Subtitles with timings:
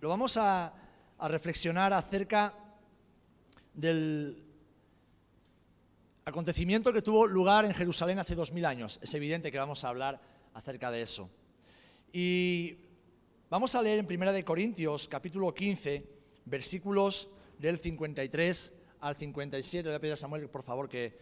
[0.00, 0.74] lo vamos a,
[1.20, 2.54] reflexionar acerca
[3.74, 4.40] del
[6.24, 9.00] acontecimiento que tuvo lugar en Jerusalén hace dos mil años.
[9.02, 10.20] Es evidente que vamos a hablar
[10.54, 11.28] acerca de eso.
[12.12, 12.76] Y
[13.50, 16.08] vamos a leer en Primera de Corintios, capítulo 15,
[16.44, 19.82] versículos del 53 al 57.
[19.82, 21.18] Le voy a pedir a Samuel, por favor, que,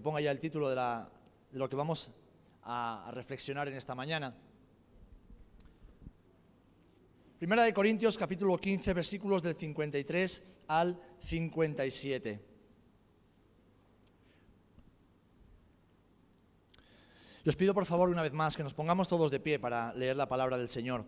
[0.00, 0.76] ponga ya el título de,
[1.58, 2.12] lo que vamos
[2.62, 4.32] a reflexionar en esta mañana.
[7.40, 12.38] Primera de Corintios capítulo 15 versículos del 53 al 57.
[17.42, 19.94] Y os pido por favor una vez más que nos pongamos todos de pie para
[19.94, 21.06] leer la palabra del Señor.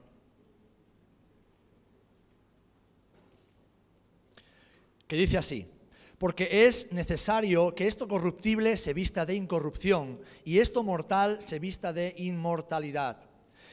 [5.07, 5.71] Que dice así,
[6.17, 11.93] porque es necesario que esto corruptible se vista de incorrupción y esto mortal se vista
[11.93, 13.32] de inmortalidad.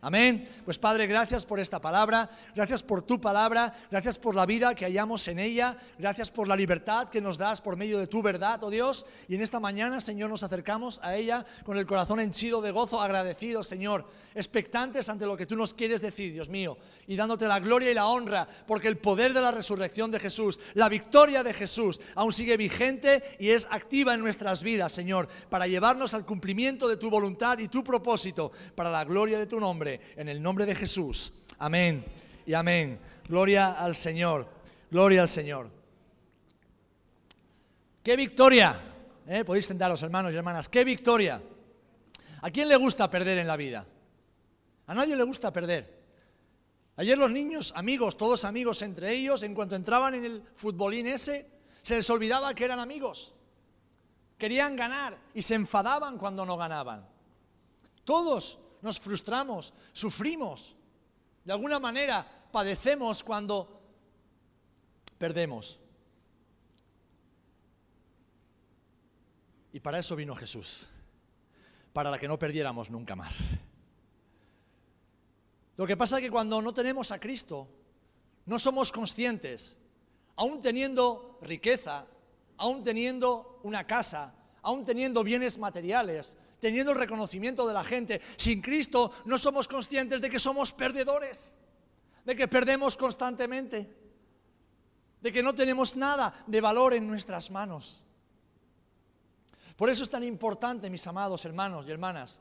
[0.00, 0.48] Amén.
[0.64, 4.84] Pues Padre, gracias por esta palabra, gracias por tu palabra, gracias por la vida que
[4.84, 8.62] hallamos en ella, gracias por la libertad que nos das por medio de tu verdad,
[8.62, 9.06] oh Dios.
[9.26, 13.02] Y en esta mañana, Señor, nos acercamos a ella con el corazón henchido de gozo,
[13.02, 17.58] agradecidos, Señor, expectantes ante lo que tú nos quieres decir, Dios mío, y dándote la
[17.58, 21.52] gloria y la honra, porque el poder de la resurrección de Jesús, la victoria de
[21.52, 26.86] Jesús, aún sigue vigente y es activa en nuestras vidas, Señor, para llevarnos al cumplimiento
[26.86, 30.66] de tu voluntad y tu propósito, para la gloria de tu nombre en el nombre
[30.66, 31.32] de Jesús.
[31.58, 32.04] Amén
[32.46, 32.98] y amén.
[33.28, 34.48] Gloria al Señor,
[34.90, 35.70] gloria al Señor.
[38.02, 38.80] ¡Qué victoria!
[39.26, 39.44] ¿Eh?
[39.44, 40.68] Podéis sentaros, hermanos y hermanas.
[40.68, 41.42] ¡Qué victoria!
[42.40, 43.84] ¿A quién le gusta perder en la vida?
[44.86, 45.98] A nadie le gusta perder.
[46.96, 51.46] Ayer los niños, amigos, todos amigos entre ellos, en cuanto entraban en el futbolín ese,
[51.82, 53.34] se les olvidaba que eran amigos.
[54.36, 57.06] Querían ganar y se enfadaban cuando no ganaban.
[58.04, 60.76] Todos nos frustramos, sufrimos.
[61.44, 63.80] De alguna manera padecemos cuando
[65.18, 65.78] perdemos.
[69.72, 70.88] Y para eso vino Jesús,
[71.92, 73.50] para que no perdiéramos nunca más.
[75.76, 77.68] Lo que pasa es que cuando no tenemos a Cristo,
[78.46, 79.76] no somos conscientes,
[80.36, 82.06] aún teniendo riqueza,
[82.56, 88.20] aún teniendo una casa, aún teniendo bienes materiales, teniendo el reconocimiento de la gente.
[88.36, 91.56] Sin Cristo no somos conscientes de que somos perdedores,
[92.24, 93.88] de que perdemos constantemente,
[95.20, 98.04] de que no tenemos nada de valor en nuestras manos.
[99.76, 102.40] Por eso es tan importante, mis amados hermanos y hermanas,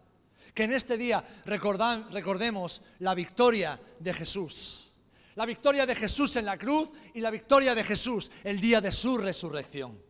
[0.53, 4.95] que en este día recordemos la victoria de Jesús.
[5.35, 8.91] La victoria de Jesús en la cruz y la victoria de Jesús el día de
[8.91, 10.01] su resurrección.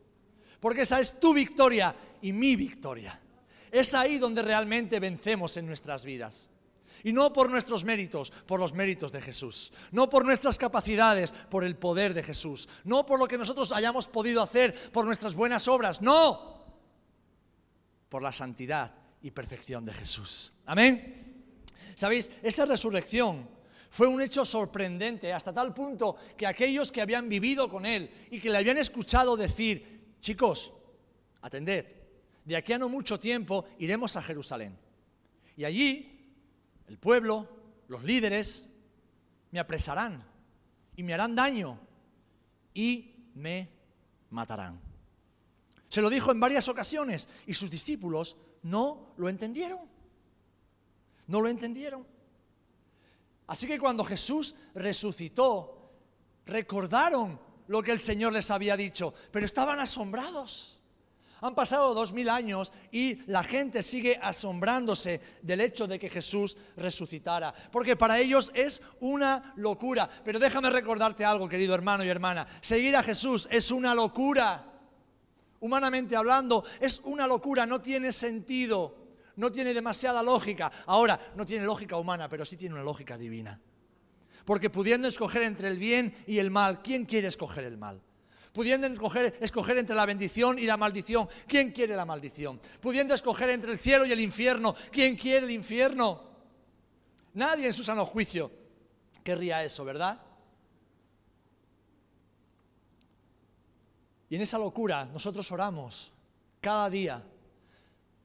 [0.62, 3.20] Porque esa es tu victoria y mi victoria.
[3.72, 6.50] Es ahí donde realmente vencemos en nuestras vidas.
[7.04, 9.72] Y no por nuestros méritos, por los méritos de Jesús.
[9.92, 12.68] No por nuestras capacidades, por el poder de Jesús.
[12.84, 16.02] No por lo que nosotros hayamos podido hacer, por nuestras buenas obras.
[16.02, 16.58] No.
[18.10, 20.54] Por la santidad y perfección de Jesús.
[20.66, 21.54] Amén.
[21.96, 22.32] ¿Sabéis?
[22.42, 23.48] Esa resurrección
[23.90, 28.40] fue un hecho sorprendente hasta tal punto que aquellos que habían vivido con Él y
[28.40, 30.74] que le habían escuchado decir, chicos,
[31.42, 31.86] atended,
[32.48, 34.80] de aquí a no mucho tiempo iremos a Jerusalén.
[35.58, 36.32] Y allí
[36.88, 37.46] el pueblo,
[37.90, 38.66] los líderes,
[39.52, 40.24] me apresarán
[40.96, 41.78] y me harán daño
[42.74, 43.70] y me
[44.30, 44.80] matarán.
[45.90, 49.82] Se lo dijo en varias ocasiones y sus discípulos no lo entendieron.
[51.28, 52.08] No lo entendieron.
[53.48, 55.92] Así que cuando Jesús resucitó,
[56.46, 60.77] recordaron lo que el Señor les había dicho, pero estaban asombrados.
[61.42, 66.58] Han pasado dos mil años y la gente sigue asombrándose del hecho de que Jesús
[66.76, 70.10] resucitara, porque para ellos es una locura.
[70.24, 74.74] Pero déjame recordarte algo, querido hermano y hermana, seguir a Jesús es una locura.
[75.60, 78.96] Humanamente hablando, es una locura, no tiene sentido,
[79.38, 80.72] no tiene demasiada lógica.
[80.86, 83.60] Ahora, no tiene lógica humana, pero sí tiene una lógica divina.
[84.46, 88.02] Porque pudiendo escoger entre el bien y el mal, ¿quién quiere escoger el mal?
[88.58, 91.30] pudiendo escoger, entre la bendición y la maldición.
[91.46, 92.60] ¿Quién quiere la maldición?
[92.82, 94.74] Pudiendo escoger entre el cielo y el infierno.
[94.92, 96.24] ¿Quién quiere el infierno?
[97.36, 98.52] Nadie en su sano juicio
[99.24, 100.20] querría eso, ¿verdad?
[104.28, 106.12] Y en esa locura nosotros oramos
[106.60, 107.24] cada día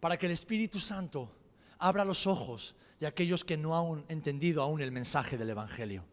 [0.01, 1.31] para que el Espíritu Santo
[1.79, 6.07] abra los ojos de aquellos que no han entendido aún el mensaje del Evangelio.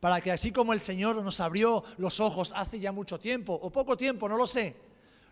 [0.00, 3.70] Para que así como el Señor nos abrió los ojos hace ya mucho tiempo, o
[3.70, 4.74] poco tiempo, no lo sé,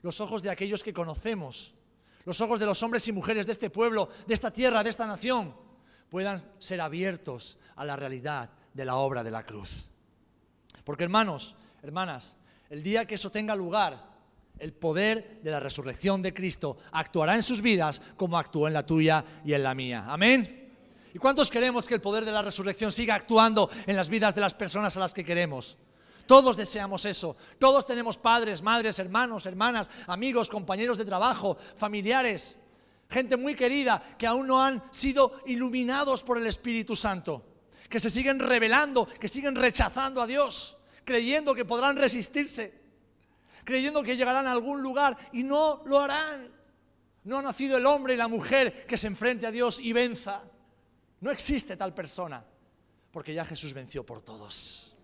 [0.03, 1.75] los ojos de aquellos que conocemos,
[2.25, 5.07] los ojos de los hombres y mujeres de este pueblo, de esta tierra, de esta
[5.07, 5.55] nación,
[6.11, 9.89] puedan ser abiertos a la realidad de la obra de la cruz.
[10.85, 12.37] Porque hermanos, hermanas,
[12.69, 14.09] el día que eso tenga lugar,
[14.59, 18.85] el poder de la resurrección de Cristo actuará en sus vidas como actuó en la
[18.85, 20.05] tuya y en la mía.
[20.09, 20.58] Amén.
[21.19, 24.41] ¿Y cuántos queremos que el poder de la resurrección siga actuando en las vidas de
[24.41, 25.77] las personas a las que queremos?
[26.29, 27.37] Todos deseamos eso.
[27.59, 32.55] Todos tenemos padres, madres, hermanos, hermanas, amigos, compañeros de trabajo, familiares,
[33.11, 37.45] gente muy querida que aún no han sido iluminados por el Espíritu Santo,
[37.89, 42.79] que se siguen rebelando, que siguen rechazando a Dios, creyendo que podrán resistirse
[43.65, 46.49] creyendo que llegarán a algún lugar y no lo harán.
[47.25, 50.45] No ha nacido el hombre y la mujer que se enfrente a Dios y venza.
[51.21, 52.45] No existe tal persona,
[53.11, 54.95] porque ya Jesús venció por todos.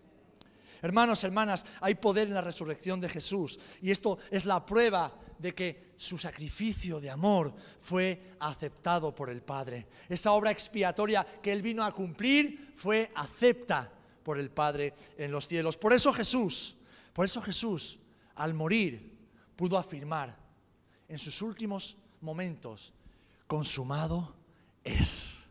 [0.83, 5.55] Hermanos, hermanas, hay poder en la resurrección de Jesús y esto es la prueba de
[5.55, 9.89] que su sacrificio de amor fue aceptado por el Padre.
[10.09, 13.91] Esa obra expiatoria que Él vino a cumplir fue acepta
[14.23, 15.79] por el Padre en los cielos.
[15.79, 16.77] Por eso Jesús,
[17.15, 17.99] por eso Jesús
[18.35, 19.17] al morir,
[19.57, 20.37] pudo afirmar
[21.09, 22.93] en sus últimos momentos,
[23.47, 24.35] consumado
[24.83, 25.44] es.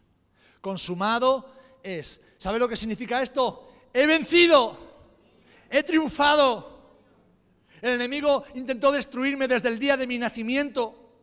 [0.63, 1.51] Consumado
[1.83, 2.21] es.
[2.37, 3.69] ¿Sabe lo que significa esto?
[3.93, 4.77] He vencido,
[5.69, 6.71] he triunfado.
[7.81, 11.17] El enemigo intentó destruirme desde el día de mi nacimiento.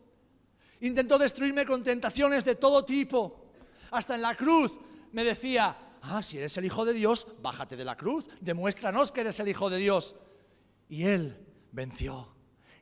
[0.83, 3.47] Intentó destruirme con tentaciones de todo tipo.
[3.93, 4.79] Hasta en la cruz
[5.13, 9.23] me decía, ah, si eres el Hijo de Dios, bájate de la cruz, demuéstranos que
[9.23, 10.17] eres el Hijo de Dios.
[10.91, 11.35] Y él
[11.73, 12.29] venció.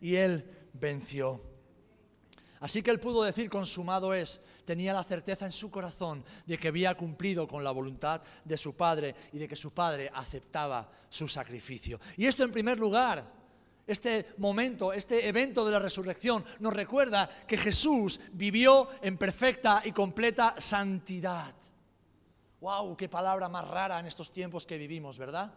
[0.00, 1.40] Y él venció.
[2.58, 6.68] Así que él pudo decir, consumado es, tenía la certeza en su corazón de que
[6.68, 11.26] había cumplido con la voluntad de su Padre y de que su Padre aceptaba su
[11.26, 11.98] sacrificio.
[12.18, 13.24] Y esto en primer lugar,
[13.86, 19.92] este momento, este evento de la resurrección nos recuerda que Jesús vivió en perfecta y
[19.92, 21.54] completa santidad.
[22.60, 22.94] ¡Wow!
[22.94, 25.50] ¡Qué palabra más rara en estos tiempos que vivimos, ¿verdad?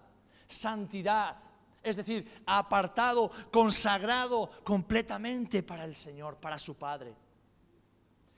[0.48, 1.38] Santidad
[1.84, 7.14] es decir, apartado, consagrado completamente para el Señor, para su Padre.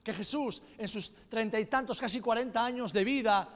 [0.03, 3.47] Que Jesús en sus treinta y tantos, casi cuarenta años de vida,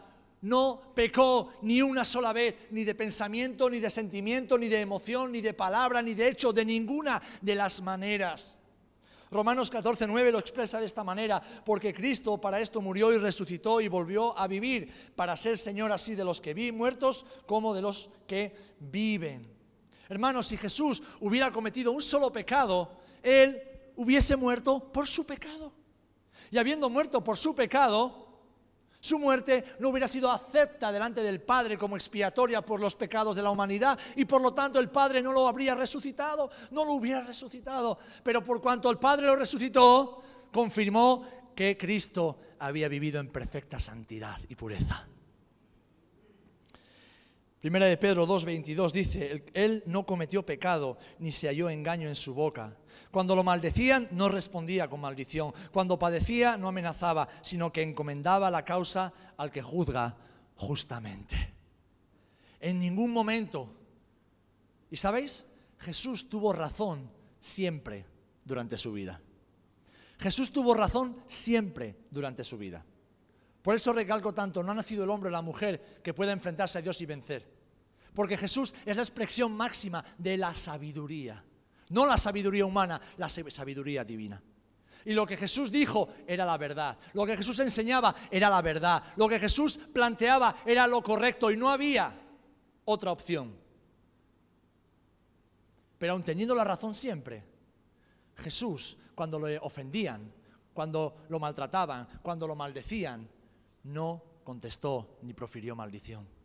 [0.42, 5.32] no pecó ni una sola vez, ni de pensamiento, ni de sentimiento, ni de emoción,
[5.32, 8.60] ni de palabra, ni de hecho, de ninguna de las maneras.
[9.30, 13.82] Romanos 14, 9 lo expresa de esta manera, porque Cristo para esto murió y resucitó
[13.82, 17.82] y volvió a vivir, para ser Señor así de los que vi muertos como de
[17.82, 19.52] los que viven.
[20.08, 23.62] Hermanos, si Jesús hubiera cometido un solo pecado, Él
[23.98, 25.74] hubiese muerto por su pecado.
[26.52, 28.28] Y habiendo muerto por su pecado,
[29.00, 33.44] su muerte no hubiera sido acepta delante del Padre como expiatoria por los pecados de
[33.44, 37.22] la humanidad y por lo tanto el Padre no lo habría resucitado, no lo hubiera
[37.22, 37.98] resucitado.
[38.24, 44.38] Pero por cuanto el Padre lo resucitó, confirmó que Cristo había vivido en perfecta santidad
[44.50, 45.08] y pureza.
[47.60, 52.36] Primera de Pedro 2.22 dice, Él no cometió pecado, ni se halló engaño en su
[52.36, 52.78] boca.
[53.10, 55.54] Cuando lo maldecían, no respondía con maldición.
[55.72, 60.16] Cuando padecía, no amenazaba, sino que encomendaba la causa al que juzga
[60.56, 61.36] justamente.
[62.60, 63.74] En ningún momento.
[64.92, 65.44] ¿Y sabéis?
[65.80, 68.06] Jesús tuvo razón siempre
[68.46, 69.20] durante su vida.
[70.20, 72.86] Jesús tuvo razón siempre durante su vida.
[73.64, 76.78] Por eso recalco tanto, no ha nacido el hombre o la mujer que pueda enfrentarse
[76.78, 77.57] a Dios y vencer.
[78.18, 81.44] Porque Jesús es la expresión máxima de la sabiduría.
[81.90, 84.42] No la sabiduría humana, la sabiduría divina.
[85.06, 86.98] Y lo que Jesús dijo era la verdad.
[87.14, 89.04] Lo que Jesús enseñaba era la verdad.
[89.18, 92.12] Lo que Jesús planteaba era lo correcto y no había
[92.86, 93.56] otra opción.
[96.00, 97.44] Pero aun teniendo la razón siempre,
[98.38, 100.34] Jesús, cuando le ofendían,
[100.74, 103.30] cuando lo maltrataban, cuando lo maldecían,
[103.84, 106.37] no contestó ni profirió maldición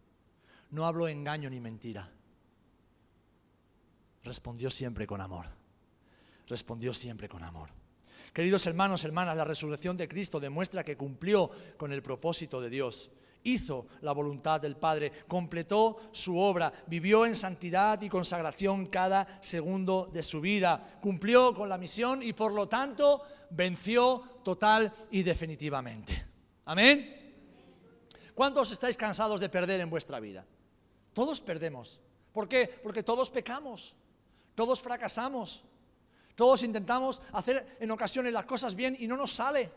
[0.72, 2.10] no habló engaño ni mentira.
[4.24, 5.46] Respondió siempre con amor.
[6.48, 7.70] Respondió siempre con amor.
[8.32, 13.10] Queridos hermanos, hermanas, la resurrección de Cristo demuestra que cumplió con el propósito de Dios.
[13.44, 20.08] Hizo la voluntad del Padre, completó su obra, vivió en santidad y consagración cada segundo
[20.12, 26.24] de su vida, cumplió con la misión y por lo tanto venció total y definitivamente.
[26.64, 27.18] Amén.
[28.34, 30.46] ¿Cuántos estáis cansados de perder en vuestra vida?
[31.12, 32.00] Todos perdemos.
[32.32, 32.66] ¿Por qué?
[32.82, 33.94] Porque todos pecamos.
[34.54, 35.64] Todos fracasamos.
[36.34, 39.70] Todos intentamos hacer en ocasiones las cosas bien y no nos sale.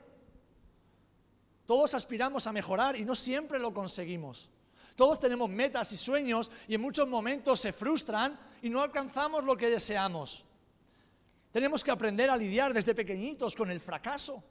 [1.65, 4.49] Todos aspiramos a mejorar y no siempre lo conseguimos.
[4.95, 9.57] Todos tenemos metas y sueños y en muchos momentos se frustran y no alcanzamos lo
[9.57, 10.45] que deseamos.
[11.51, 14.43] Tenemos que aprender a lidiar desde pequeñitos con el fracaso,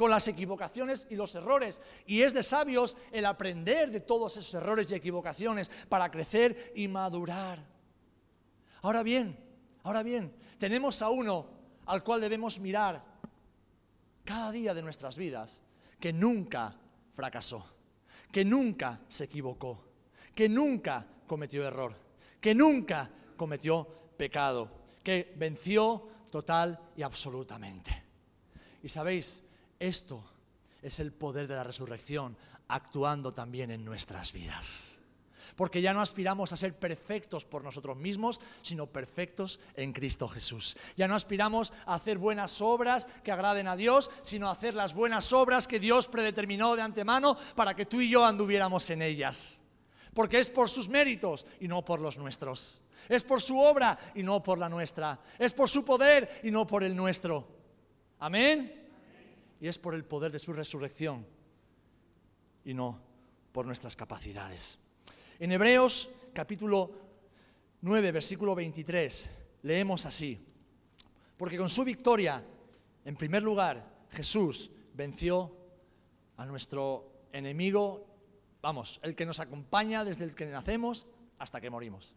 [0.00, 1.78] con las equivocaciones y los errores.
[2.06, 6.88] Y es de sabios el aprender de todos esos errores y equivocaciones para crecer y
[6.88, 7.62] madurar.
[8.80, 9.36] Ahora bien,
[9.82, 11.50] ahora bien, tenemos a uno
[11.84, 13.04] al cual debemos mirar
[14.24, 15.60] cada día de nuestras vidas,
[16.00, 16.74] que nunca
[17.12, 17.62] fracasó,
[18.32, 19.84] que nunca se equivocó,
[20.34, 21.94] que nunca cometió error,
[22.40, 24.70] que nunca cometió pecado,
[25.02, 28.02] que venció total y absolutamente.
[28.82, 29.42] Y sabéis,
[29.80, 30.22] esto
[30.80, 32.36] es el poder de la resurrección
[32.68, 35.00] actuando también en nuestras vidas
[35.60, 40.74] porque ya no aspiramos a ser perfectos por nosotros mismos, sino perfectos en Cristo Jesús.
[40.96, 44.94] Ya no aspiramos a hacer buenas obras que agraden a Dios, sino a hacer las
[44.94, 49.60] buenas obras que Dios predeterminó de antemano para que tú y yo anduviéramos en ellas.
[50.14, 52.80] Porque es por sus méritos y no por los nuestros.
[53.06, 55.20] Es por su obra y no por la nuestra.
[55.38, 57.46] Es por su poder y no por el nuestro.
[58.18, 58.79] Amén.
[59.60, 61.26] Y es por el poder de su resurrección
[62.64, 63.00] y no
[63.52, 64.78] por nuestras capacidades.
[65.38, 66.90] En Hebreos capítulo
[67.82, 69.30] 9, versículo 23,
[69.62, 70.38] leemos así,
[71.36, 72.44] porque con su victoria,
[73.04, 75.56] en primer lugar, Jesús venció
[76.36, 78.06] a nuestro enemigo,
[78.60, 81.06] vamos, el que nos acompaña desde el que nacemos
[81.38, 82.14] hasta que morimos,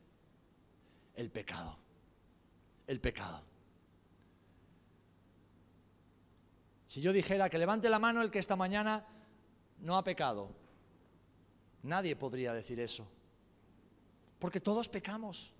[1.15, 1.77] el pecado,
[2.87, 3.52] el pecado.
[6.93, 9.03] Si yo dijera que levante la mano el que esta mañana
[9.79, 10.51] no ha pecado,
[11.83, 13.07] Nadie podría decir eso.
[14.39, 15.53] Porque todos pecamos.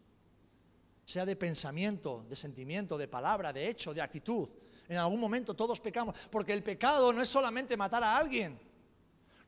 [1.05, 4.49] Sea de pensamiento, de sentimiento, de palabra, de hecho, de actitud.
[4.87, 6.17] En algún momento todos pecamos.
[6.29, 8.57] Porque el pecado no es solamente matar a alguien.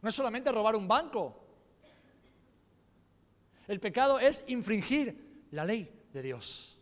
[0.01, 1.43] No es solamente robar un banco.
[3.67, 6.77] El pecado es infringir la ley de Dios.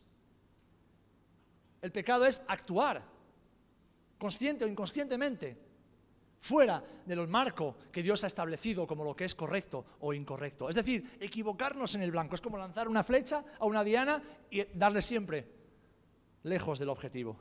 [1.81, 3.12] El pecado es actuar,
[4.23, 5.59] consciente o inconscientemente,
[6.37, 10.69] fuera de los marcos que Dios ha establecido como lo que es correcto o incorrecto.
[10.69, 12.35] Es decir, equivocarnos en el blanco.
[12.35, 15.45] Es como lanzar una flecha a una diana y darle siempre
[16.43, 17.37] lejos del objetivo.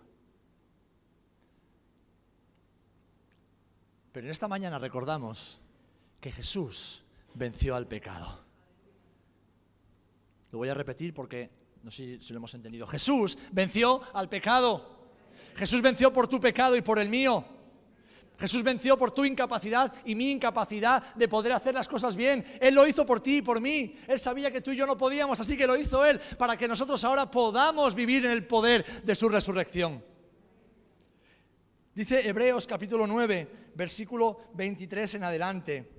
[4.10, 5.60] Pero en esta mañana recordamos
[6.20, 8.42] que Jesús venció al pecado.
[10.50, 11.48] Lo voy a repetir porque
[11.84, 12.88] no sé si lo hemos entendido.
[12.88, 15.01] Jesús venció al pecado.
[15.56, 17.44] Jesús venció por tu pecado y por el mío.
[18.42, 22.44] Jesús venció por tu incapacidad y mi incapacidad de poder hacer las cosas bien.
[22.60, 23.94] Él lo hizo por ti y por mí.
[24.08, 26.66] Él sabía que tú y yo no podíamos, así que lo hizo Él para que
[26.66, 30.04] nosotros ahora podamos vivir en el poder de su resurrección.
[31.94, 35.92] Dice Hebreos capítulo 9, versículo 23 en adelante.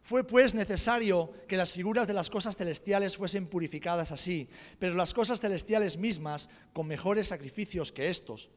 [0.00, 4.48] Fue pues necesario que las figuras de las cosas celestiales fuesen purificadas así,
[4.78, 8.50] pero las cosas celestiales mismas con mejores sacrificios que estos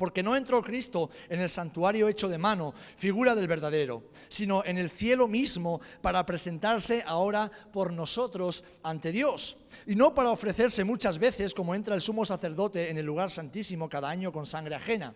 [0.00, 4.78] porque no entró Cristo en el santuario hecho de mano, figura del verdadero, sino en
[4.78, 9.58] el cielo mismo para presentarse ahora por nosotros ante Dios.
[9.86, 13.90] Y no para ofrecerse muchas veces como entra el sumo sacerdote en el lugar santísimo
[13.90, 15.12] cada año con sangre ajena.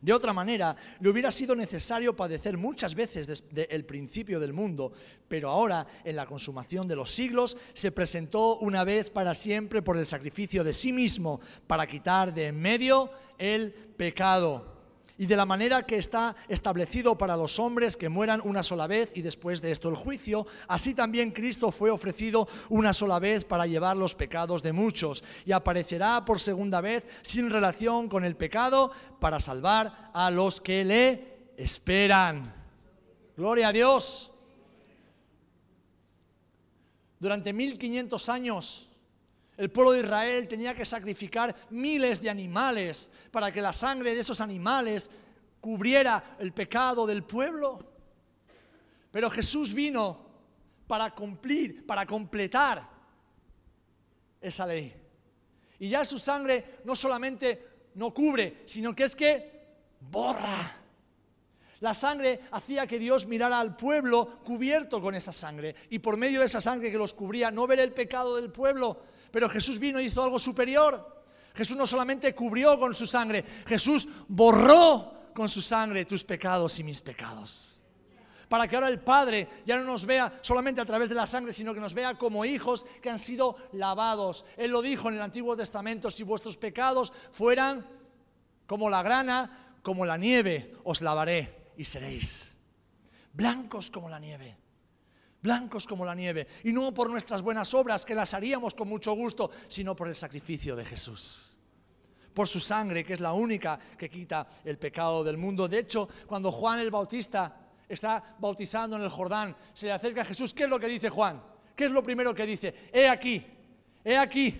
[0.00, 4.92] De otra manera, le hubiera sido necesario padecer muchas veces desde el principio del mundo,
[5.28, 9.96] pero ahora, en la consumación de los siglos, se presentó una vez para siempre por
[9.96, 14.77] el sacrificio de sí mismo para quitar de en medio el pecado.
[15.18, 19.10] Y de la manera que está establecido para los hombres que mueran una sola vez
[19.14, 23.66] y después de esto el juicio, así también Cristo fue ofrecido una sola vez para
[23.66, 28.92] llevar los pecados de muchos y aparecerá por segunda vez sin relación con el pecado
[29.18, 32.54] para salvar a los que le esperan.
[33.36, 34.32] Gloria a Dios.
[37.18, 38.87] Durante 1500 años
[39.58, 44.20] el pueblo de Israel tenía que sacrificar miles de animales para que la sangre de
[44.20, 45.10] esos animales
[45.60, 47.84] cubriera el pecado del pueblo.
[49.10, 50.26] Pero Jesús vino
[50.86, 52.88] para cumplir, para completar
[54.40, 54.94] esa ley.
[55.80, 59.50] Y ya su sangre no solamente no cubre, sino que es que
[60.00, 60.76] borra.
[61.80, 65.74] La sangre hacía que Dios mirara al pueblo cubierto con esa sangre.
[65.90, 69.02] Y por medio de esa sangre que los cubría, no ver el pecado del pueblo,
[69.30, 71.24] pero Jesús vino y hizo algo superior.
[71.54, 76.84] Jesús no solamente cubrió con su sangre, Jesús borró con su sangre tus pecados y
[76.84, 77.74] mis pecados.
[78.48, 81.52] para que ahora el Padre ya no nos vea solamente a través de la sangre,
[81.52, 84.46] sino que nos vea como hijos que han sido lavados.
[84.56, 87.86] Él lo dijo en el Antiguo Testamento, si vuestros pecados fueran
[88.66, 92.56] como la grana, como la nieve, os lavaré y seréis
[93.34, 94.56] blancos como la nieve
[95.42, 99.12] blancos como la nieve, y no por nuestras buenas obras, que las haríamos con mucho
[99.14, 101.54] gusto, sino por el sacrificio de Jesús
[102.38, 105.66] por su sangre, que es la única que quita el pecado del mundo.
[105.66, 110.24] De hecho, cuando Juan el Bautista está bautizando en el Jordán, se le acerca a
[110.24, 111.42] Jesús, ¿qué es lo que dice Juan?
[111.74, 112.72] ¿Qué es lo primero que dice?
[112.92, 113.44] He aquí,
[114.04, 114.56] he aquí,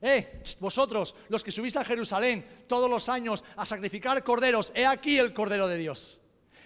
[0.00, 5.18] eh, vosotros, los que subís a Jerusalén todos los años a sacrificar corderos, he aquí
[5.18, 6.21] el Cordero de Dios.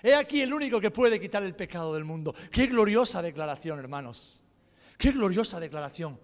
[0.07, 2.33] He aquí el único que puede quitar el pecado del mundo.
[2.53, 4.41] Qué gloriosa declaración, hermanos.
[4.97, 6.21] Qué gloriosa declaración.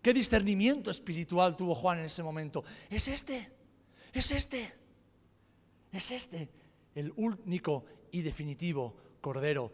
[0.00, 2.64] Qué discernimiento espiritual tuvo Juan en ese momento.
[2.88, 3.52] Es este,
[4.14, 4.72] es este,
[5.92, 6.48] es este
[6.94, 9.70] el único y definitivo Cordero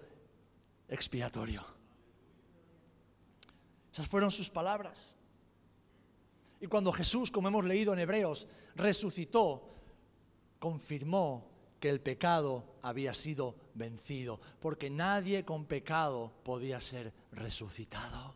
[0.88, 1.64] expiatorio.
[3.92, 5.14] Esas fueron sus palabras.
[6.60, 9.72] Y cuando Jesús, como hemos leído en Hebreos, resucitó,
[10.58, 18.34] confirmó que el pecado había sido vencido, porque nadie con pecado podía ser resucitado.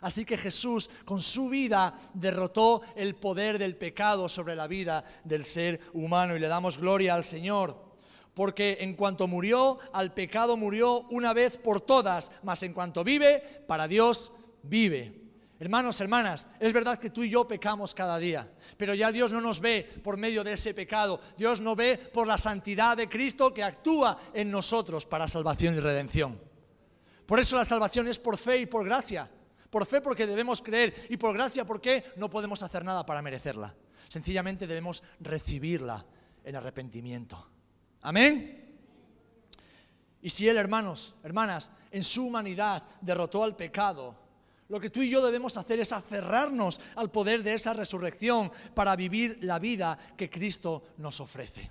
[0.00, 5.44] Así que Jesús con su vida derrotó el poder del pecado sobre la vida del
[5.44, 7.90] ser humano y le damos gloria al Señor.
[8.32, 13.40] Porque en cuanto murió, al pecado murió una vez por todas, mas en cuanto vive,
[13.66, 15.19] para Dios vive.
[15.60, 19.42] Hermanos, hermanas, es verdad que tú y yo pecamos cada día, pero ya Dios no
[19.42, 21.20] nos ve por medio de ese pecado.
[21.36, 25.80] Dios nos ve por la santidad de Cristo que actúa en nosotros para salvación y
[25.80, 26.40] redención.
[27.26, 29.30] Por eso la salvación es por fe y por gracia.
[29.68, 33.74] Por fe porque debemos creer y por gracia porque no podemos hacer nada para merecerla.
[34.08, 36.06] Sencillamente debemos recibirla
[36.42, 37.50] en arrepentimiento.
[38.00, 38.78] Amén.
[40.22, 44.29] Y si Él, hermanos, hermanas, en su humanidad derrotó al pecado,
[44.70, 48.94] lo que tú y yo debemos hacer es aferrarnos al poder de esa resurrección para
[48.94, 51.70] vivir la vida que Cristo nos ofrece.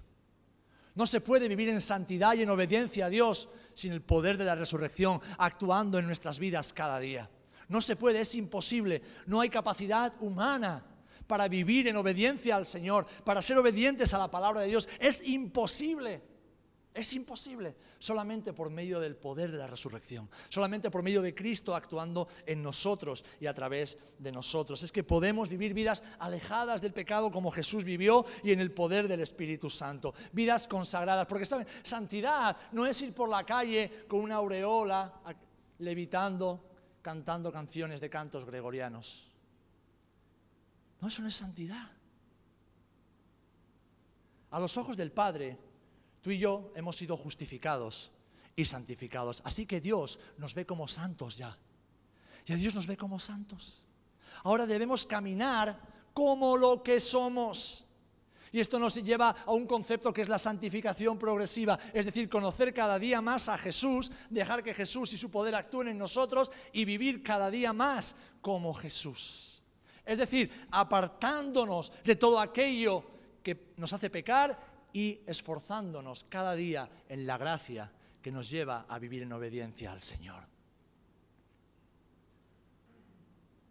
[0.96, 4.44] No se puede vivir en santidad y en obediencia a Dios sin el poder de
[4.44, 7.30] la resurrección actuando en nuestras vidas cada día.
[7.70, 9.02] No se puede, es imposible.
[9.28, 10.84] No hay capacidad humana
[11.26, 14.90] para vivir en obediencia al Señor, para ser obedientes a la palabra de Dios.
[15.00, 16.22] Es imposible.
[17.00, 17.78] Es imposible.
[17.98, 20.30] Solamente por medio del poder de la resurrección.
[20.50, 24.84] Solamente por medio de Cristo actuando en nosotros y a través de nosotros.
[24.84, 29.08] Es que podemos vivir vidas alejadas del pecado como Jesús vivió y en el poder
[29.08, 30.14] del Espíritu Santo.
[30.34, 31.26] Vidas consagradas.
[31.26, 31.68] Porque, ¿saben?
[31.84, 35.22] Santidad no es ir por la calle con una aureola
[35.78, 36.66] levitando
[37.02, 39.32] cantando canciones de cantos gregorianos.
[41.00, 41.90] No, eso no es santidad.
[44.52, 45.58] A los ojos del Padre,
[46.22, 48.12] tú y yo hemos sido justificados
[48.56, 49.42] y santificados.
[49.46, 51.58] Así que Dios nos ve como santos ya.
[52.46, 53.84] Y Dios nos ve como santos.
[54.44, 55.80] Ahora debemos caminar
[56.14, 57.86] como lo que somos.
[58.52, 62.74] Y esto nos lleva a un concepto que es la santificación progresiva, es decir, conocer
[62.74, 66.86] cada día más a Jesús, dejar que Jesús y su poder actúen en nosotros y
[66.86, 69.62] vivir cada día más como Jesús.
[70.04, 73.04] Es decir, apartándonos de todo aquello
[73.44, 79.00] que nos hace pecar y esforzándonos cada día en la gracia que nos lleva a
[79.00, 80.44] vivir en obediencia al Señor.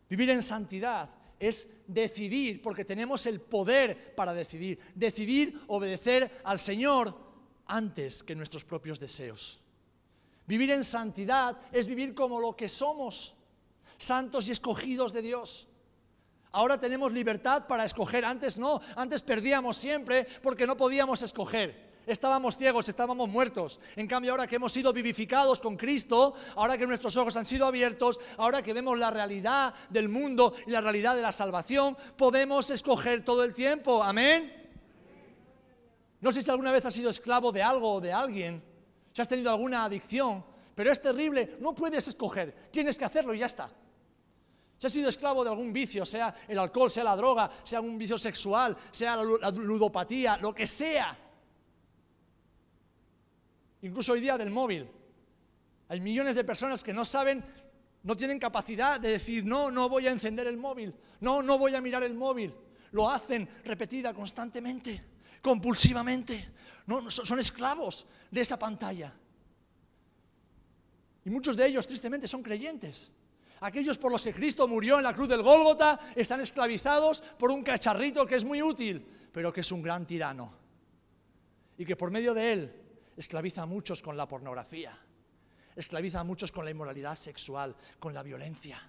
[0.09, 7.15] Vivir en santidad es decidir, porque tenemos el poder para decidir, decidir obedecer al Señor
[7.67, 9.61] antes que nuestros propios deseos.
[10.47, 13.35] Vivir en santidad es vivir como lo que somos,
[13.99, 15.68] santos y escogidos de Dios.
[16.53, 22.57] Ahora tenemos libertad para escoger, antes no, antes perdíamos siempre porque no podíamos escoger estábamos
[22.57, 23.81] ciegos, estábamos muertos.
[23.97, 27.67] En cambio, ahora que hemos sido vivificados con Cristo, ahora que nuestros ojos han sido
[27.67, 32.71] abiertos, ahora que vemos la realidad del mundo y la realidad de la salvación, podemos
[32.71, 34.03] escoger todo el tiempo.
[34.03, 34.55] Amén.
[36.21, 38.63] No sé si alguna vez has sido esclavo de algo o de alguien,
[39.13, 43.39] si has tenido alguna adicción, pero es terrible, no puedes escoger, tienes que hacerlo y
[43.39, 43.71] ya está.
[44.79, 47.99] Si has sido esclavo de algún vicio, sea el alcohol, sea la droga, sea un
[47.99, 51.19] vicio sexual, sea la ludopatía, lo que sea,
[53.83, 54.88] incluso hoy día del móvil.
[55.88, 57.45] Hay millones de personas que no saben,
[58.05, 61.75] no tienen capacidad de decir, no, no voy a encender el móvil, no, no voy
[61.75, 62.55] a mirar el móvil.
[62.93, 65.05] Lo hacen repetida constantemente,
[65.43, 66.53] compulsivamente.
[66.87, 69.12] No, son esclavos de esa pantalla.
[71.25, 73.11] Y muchos de ellos, tristemente, son creyentes.
[73.61, 77.62] Aquellos por los que Cristo murió en la cruz del Gólgota están esclavizados por un
[77.62, 80.53] cacharrito que es muy útil, pero que es un gran tirano.
[81.77, 82.83] Y que por medio de él
[83.16, 84.97] esclaviza a muchos con la pornografía,
[85.75, 88.81] esclaviza a muchos con la inmoralidad sexual, con la violencia.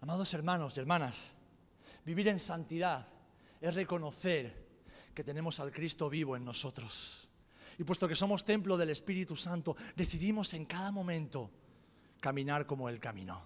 [0.00, 1.36] Amados hermanos y hermanas,
[2.04, 3.06] vivir en santidad
[3.60, 4.68] es reconocer
[5.14, 7.29] que tenemos al Cristo vivo en nosotros.
[7.80, 11.50] Y puesto que somos templo del Espíritu Santo, decidimos en cada momento
[12.20, 13.42] caminar como Él caminó.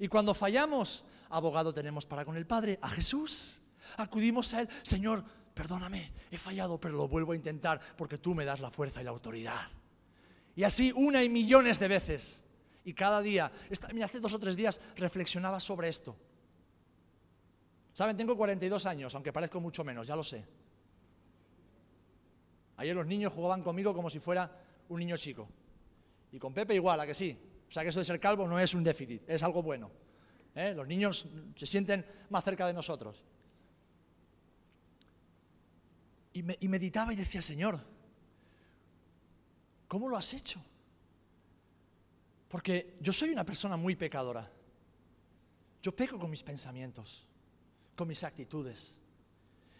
[0.00, 3.62] Y cuando fallamos, abogado tenemos para con el Padre, a Jesús.
[3.96, 8.44] Acudimos a Él, Señor, perdóname, he fallado, pero lo vuelvo a intentar porque tú me
[8.44, 9.68] das la fuerza y la autoridad.
[10.56, 12.42] Y así una y millones de veces.
[12.84, 13.52] Y cada día,
[13.92, 16.16] mira, hace dos o tres días reflexionaba sobre esto.
[17.92, 20.44] Saben, tengo 42 años, aunque parezco mucho menos, ya lo sé.
[22.80, 24.50] Ayer los niños jugaban conmigo como si fuera
[24.88, 25.46] un niño chico.
[26.32, 27.38] Y con Pepe igual, a que sí.
[27.68, 29.90] O sea que eso de ser calvo no es un déficit, es algo bueno.
[30.54, 30.72] ¿eh?
[30.74, 33.22] Los niños se sienten más cerca de nosotros.
[36.32, 37.78] Y, y meditaba y decía, Señor,
[39.86, 40.64] ¿cómo lo has hecho?
[42.48, 44.50] Porque yo soy una persona muy pecadora.
[45.82, 47.26] Yo peco con mis pensamientos,
[47.94, 49.02] con mis actitudes.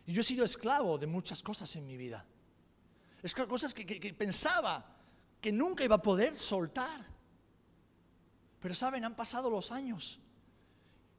[0.05, 2.27] Y yo he sido esclavo de muchas cosas en mi vida.
[3.23, 4.85] Es cosas que, pensaba
[5.41, 7.01] que nunca iba a poder soltar.
[8.61, 10.21] Pero saben, han pasado los años.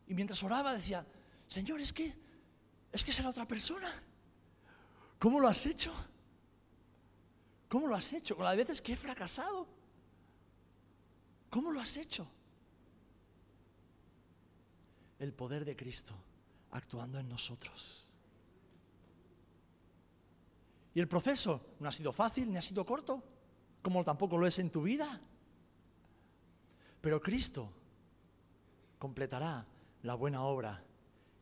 [0.08, 1.06] Y mientras oraba decía,
[1.48, 2.14] Señor, es que,
[2.92, 3.90] es que será otra persona.
[5.20, 5.94] ¿Cómo lo has hecho?
[7.70, 8.36] ¿Cómo lo has hecho?
[8.36, 9.68] Con las veces que he fracasado.
[11.50, 12.28] ¿Cómo lo has hecho?
[15.20, 16.16] El poder de Cristo
[16.72, 18.11] actuando en nosotros.
[20.94, 23.24] Y el proceso no ha sido fácil ni ha sido corto,
[23.82, 25.20] como tampoco lo es en tu vida.
[27.00, 27.72] Pero Cristo
[29.00, 29.66] completará
[30.04, 30.84] la buena obra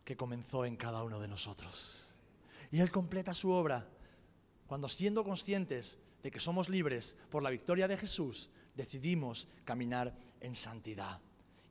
[0.06, 2.16] que comenzó en cada uno de nosotros.
[2.72, 3.88] Y Él completa su obra
[4.68, 10.54] cuando siendo conscientes de que somos libres por la victoria de Jesús, decidimos caminar en
[10.54, 11.20] santidad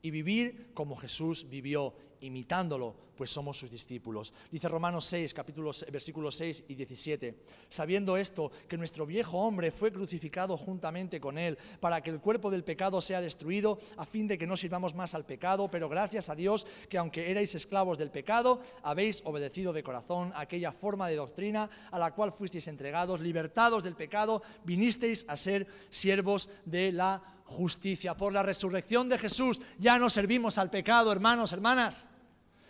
[0.02, 4.33] y vivir como Jesús vivió imitándolo, pues somos sus discípulos.
[4.50, 7.35] Dice Romanos 6, capítulos, versículos 6 y 17,
[7.68, 12.50] sabiendo esto, que nuestro viejo hombre fue crucificado juntamente con él, para que el cuerpo
[12.50, 16.28] del pecado sea destruido, a fin de que no sirvamos más al pecado, pero gracias
[16.28, 21.16] a Dios que aunque erais esclavos del pecado, habéis obedecido de corazón aquella forma de
[21.16, 27.38] doctrina a la cual fuisteis entregados, libertados del pecado, vinisteis a ser siervos de la
[27.48, 28.16] justicia.
[28.16, 32.08] Por la resurrección de Jesús ya no servimos al pecado, hermanos, hermanas.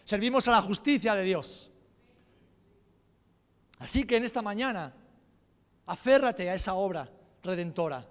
[0.04, 1.70] Servimos a la justicia de Dios.
[3.78, 4.94] Así que en esta mañana,
[5.86, 7.08] aférrate a esa obra
[7.42, 8.06] redentora.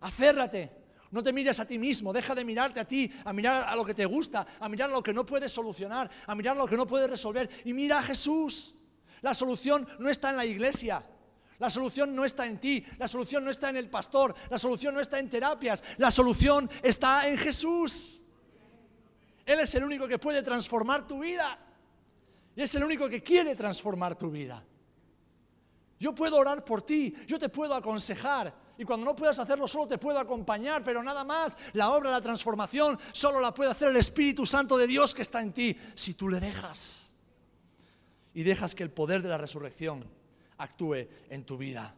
[0.00, 0.82] Aférrate.
[1.10, 3.84] No te mires a ti mismo, deja de mirarte a ti, a mirar a lo
[3.84, 6.86] que te gusta, a mirar lo que no puedes solucionar, a mirar lo que no
[6.86, 8.74] puedes resolver y mira a Jesús.
[9.20, 11.04] La solución no está en la iglesia,
[11.62, 14.96] la solución no está en ti, la solución no está en el pastor, la solución
[14.96, 18.24] no está en terapias, la solución está en Jesús.
[19.46, 21.56] Él es el único que puede transformar tu vida.
[22.56, 24.60] Y es el único que quiere transformar tu vida.
[26.00, 28.52] Yo puedo orar por ti, yo te puedo aconsejar.
[28.76, 31.56] Y cuando no puedas hacerlo, solo te puedo acompañar, pero nada más.
[31.74, 35.40] La obra la transformación solo la puede hacer el Espíritu Santo de Dios que está
[35.40, 37.12] en ti, si tú le dejas.
[38.34, 40.21] Y dejas que el poder de la resurrección
[40.58, 41.94] actúe en tu vida.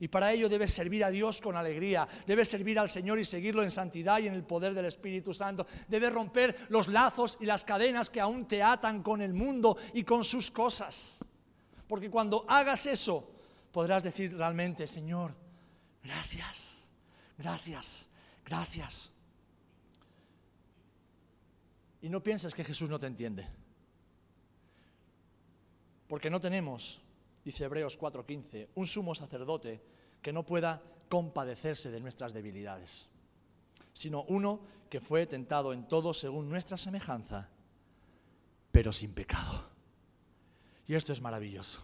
[0.00, 3.64] Y para ello debes servir a Dios con alegría, debes servir al Señor y seguirlo
[3.64, 5.66] en santidad y en el poder del Espíritu Santo.
[5.88, 10.04] Debes romper los lazos y las cadenas que aún te atan con el mundo y
[10.04, 11.24] con sus cosas.
[11.88, 13.28] Porque cuando hagas eso,
[13.72, 15.34] podrás decir realmente, Señor,
[16.04, 16.90] gracias,
[17.36, 18.08] gracias,
[18.44, 19.12] gracias.
[22.00, 23.48] Y no pienses que Jesús no te entiende.
[26.06, 27.00] Porque no tenemos
[27.48, 29.80] dice Hebreos 4:15, un sumo sacerdote
[30.20, 33.08] que no pueda compadecerse de nuestras debilidades,
[33.94, 37.48] sino uno que fue tentado en todo según nuestra semejanza,
[38.70, 39.64] pero sin pecado.
[40.86, 41.82] Y esto es maravilloso.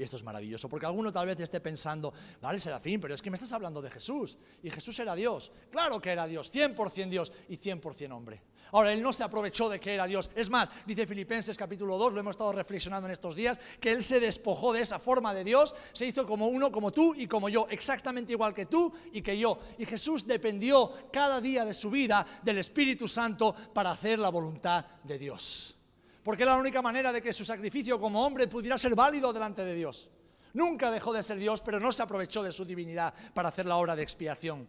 [0.00, 2.10] Y esto es maravilloso, porque alguno tal vez esté pensando,
[2.40, 4.38] vale, Serafín, pero es que me estás hablando de Jesús.
[4.62, 5.52] Y Jesús era Dios.
[5.70, 8.40] Claro que era Dios, 100% Dios y 100% hombre.
[8.72, 10.30] Ahora, Él no se aprovechó de que era Dios.
[10.34, 14.02] Es más, dice Filipenses capítulo 2, lo hemos estado reflexionando en estos días, que Él
[14.02, 17.50] se despojó de esa forma de Dios, se hizo como uno, como tú y como
[17.50, 19.58] yo, exactamente igual que tú y que yo.
[19.76, 24.82] Y Jesús dependió cada día de su vida del Espíritu Santo para hacer la voluntad
[25.04, 25.76] de Dios
[26.22, 29.64] porque era la única manera de que su sacrificio como hombre pudiera ser válido delante
[29.64, 30.10] de Dios.
[30.54, 33.76] Nunca dejó de ser Dios, pero no se aprovechó de su divinidad para hacer la
[33.76, 34.66] obra de expiación.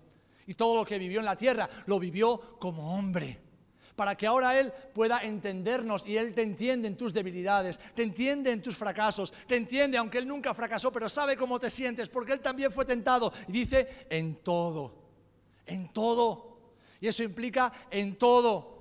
[0.47, 3.51] Y todo lo que vivió en la tierra lo vivió como hombre
[4.01, 8.51] para que ahora Él pueda entendernos y Él te entiende en tus debilidades, te entiende
[8.51, 12.33] en tus fracasos, te entiende, aunque Él nunca fracasó, pero sabe cómo te sientes, porque
[12.33, 13.31] Él también fue tentado.
[13.47, 14.95] Y dice, en todo,
[15.67, 16.57] en todo.
[16.99, 18.80] Y eso implica en todo.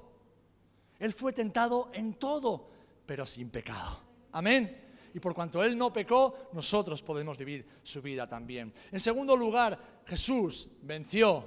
[1.00, 2.70] Él fue tentado en todo,
[3.04, 3.98] pero sin pecado.
[4.30, 8.72] Amén y por cuanto Él no pecó, nosotros podemos vivir su vida también.
[8.92, 11.44] En segundo lugar, Jesús venció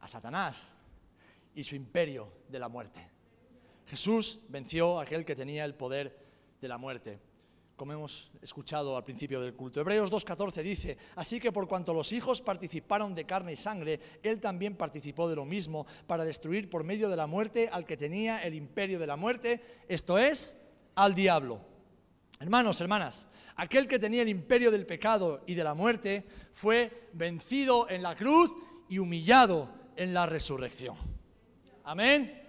[0.00, 0.76] a Satanás
[1.54, 3.06] y su imperio de la muerte.
[3.86, 6.16] Jesús venció a aquel que tenía el poder
[6.60, 7.20] de la muerte,
[7.80, 9.80] como hemos escuchado al principio del culto.
[9.80, 14.38] Hebreos 2.14 dice, así que por cuanto los hijos participaron de carne y sangre, Él
[14.38, 18.42] también participó de lo mismo para destruir por medio de la muerte al que tenía
[18.42, 20.60] el imperio de la muerte, esto es,
[20.94, 21.62] al diablo.
[22.38, 27.88] Hermanos, hermanas, aquel que tenía el imperio del pecado y de la muerte fue vencido
[27.88, 28.52] en la cruz
[28.90, 30.98] y humillado en la resurrección.
[31.84, 32.42] Amén.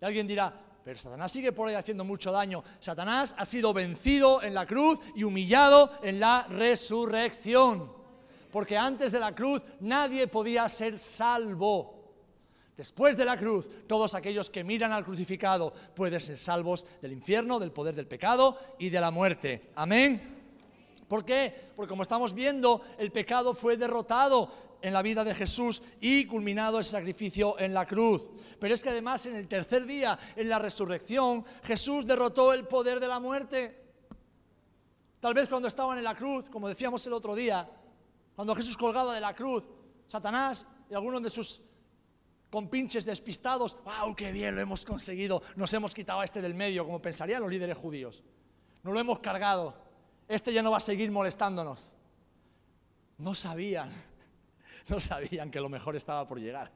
[0.00, 2.62] Y alguien dirá, pero Satanás sigue por ahí haciendo mucho daño.
[2.78, 7.90] Satanás ha sido vencido en la cruz y humillado en la resurrección.
[8.52, 11.94] Porque antes de la cruz nadie podía ser salvo.
[12.76, 17.58] Después de la cruz, todos aquellos que miran al crucificado pueden ser salvos del infierno,
[17.58, 19.70] del poder del pecado y de la muerte.
[19.76, 20.34] Amén.
[21.08, 21.70] ¿Por qué?
[21.76, 24.50] Porque como estamos viendo, el pecado fue derrotado
[24.84, 28.28] en la vida de Jesús y culminado el sacrificio en la cruz.
[28.60, 33.00] Pero es que además en el tercer día, en la resurrección, Jesús derrotó el poder
[33.00, 33.82] de la muerte.
[35.20, 37.66] Tal vez cuando estaban en la cruz, como decíamos el otro día,
[38.36, 39.64] cuando Jesús colgaba de la cruz,
[40.06, 41.62] Satanás y algunos de sus
[42.50, 45.42] compinches despistados, ¡wow, qué bien, lo hemos conseguido!
[45.56, 48.22] Nos hemos quitado a este del medio, como pensarían los líderes judíos.
[48.82, 49.74] No lo hemos cargado.
[50.28, 51.94] Este ya no va a seguir molestándonos.
[53.16, 53.90] No sabían
[54.88, 56.70] no sabían que lo mejor estaba por llegar.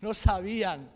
[0.00, 0.90] No sabían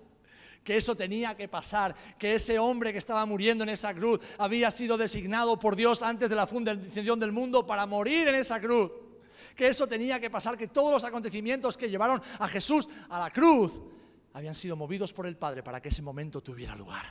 [0.64, 4.70] que eso tenía que pasar, que ese hombre que estaba muriendo en esa cruz había
[4.70, 8.92] sido designado por Dios antes de la fundación del mundo para morir en esa cruz.
[9.56, 13.30] Que eso tenía que pasar, que todos los acontecimientos que llevaron a Jesús a la
[13.30, 13.80] cruz
[14.34, 17.06] habían sido movidos por el Padre para que ese momento tuviera lugar.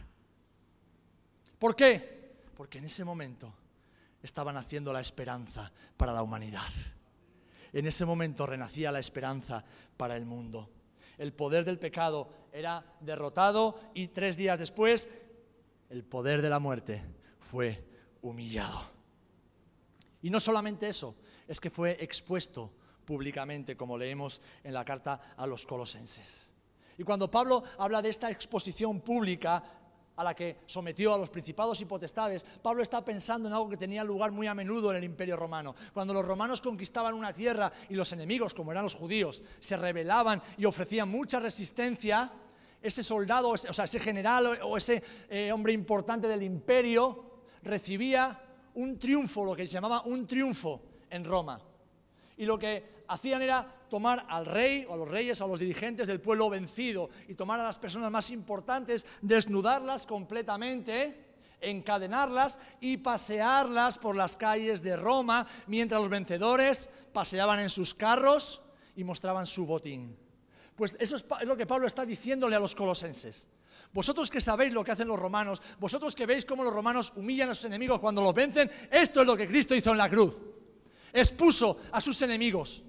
[1.60, 2.38] ¿Por qué?
[2.56, 3.54] Porque en ese momento
[4.22, 6.70] estaban haciendo la esperanza para la humanidad.
[7.74, 9.64] En ese momento renacía la esperanza
[9.96, 10.70] para el mundo.
[11.18, 15.10] El poder del pecado era derrotado y tres días después
[15.90, 17.04] el poder de la muerte
[17.40, 17.84] fue
[18.22, 18.98] humillado.
[20.22, 21.16] Y no solamente eso,
[21.48, 22.74] es que fue expuesto
[23.06, 26.52] públicamente, como leemos en la carta a los colosenses.
[26.98, 29.64] Y cuando Pablo habla de esta exposición pública,
[30.18, 33.78] a la que sometió a los principados y potestades, Pablo está pensando en algo que
[33.78, 35.76] tenía lugar muy a menudo en el imperio romano.
[35.94, 40.42] Cuando los romanos conquistaban una tierra y los enemigos, como eran los judíos, se rebelaban
[40.58, 42.32] y ofrecían mucha resistencia,
[42.82, 47.26] ese soldado, o sea, ese general o ese eh, hombre importante del imperio
[47.64, 48.40] recibía
[48.76, 51.60] un triunfo, lo que se llamaba un triunfo en Roma.
[52.38, 56.08] Y lo que hacían era tomar al rey o a los reyes, a los dirigentes
[56.08, 61.26] del pueblo vencido y tomar a las personas más importantes, desnudarlas completamente,
[61.62, 68.62] encadenarlas y pasearlas por las calles de Roma mientras los vencedores paseaban en sus carros
[68.95, 70.17] y mostraban su botín.
[70.76, 73.47] Pues eso es lo que Pablo está diciéndole a los colosenses.
[73.93, 77.50] Vosotros que sabéis lo que hacen los romanos, vosotros que veis cómo los romanos humillan
[77.50, 80.39] a sus enemigos cuando los vencen, esto es lo que Cristo hizo en la cruz.
[81.13, 82.84] Expuso a sus enemigos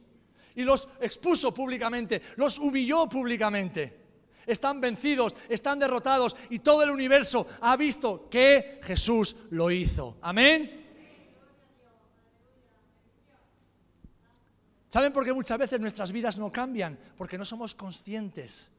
[0.55, 4.07] y los expuso públicamente, los humilló públicamente.
[4.45, 10.17] Están vencidos, están derrotados y todo el universo ha visto que Jesús lo hizo.
[10.23, 10.87] Amén.
[14.89, 16.99] ¿Saben por qué muchas veces nuestras vidas no cambian?
[17.17, 18.73] Porque no somos conscientes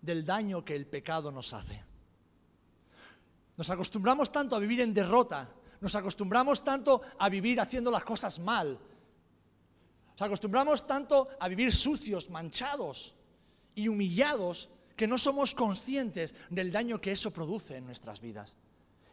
[0.00, 1.82] del daño que el pecado nos hace.
[3.56, 8.38] Nos acostumbramos tanto a vivir en derrota, nos acostumbramos tanto a vivir haciendo las cosas
[8.38, 8.78] mal,
[10.12, 13.14] nos acostumbramos tanto a vivir sucios, manchados
[13.74, 18.56] y humillados que no somos conscientes del daño que eso produce en nuestras vidas.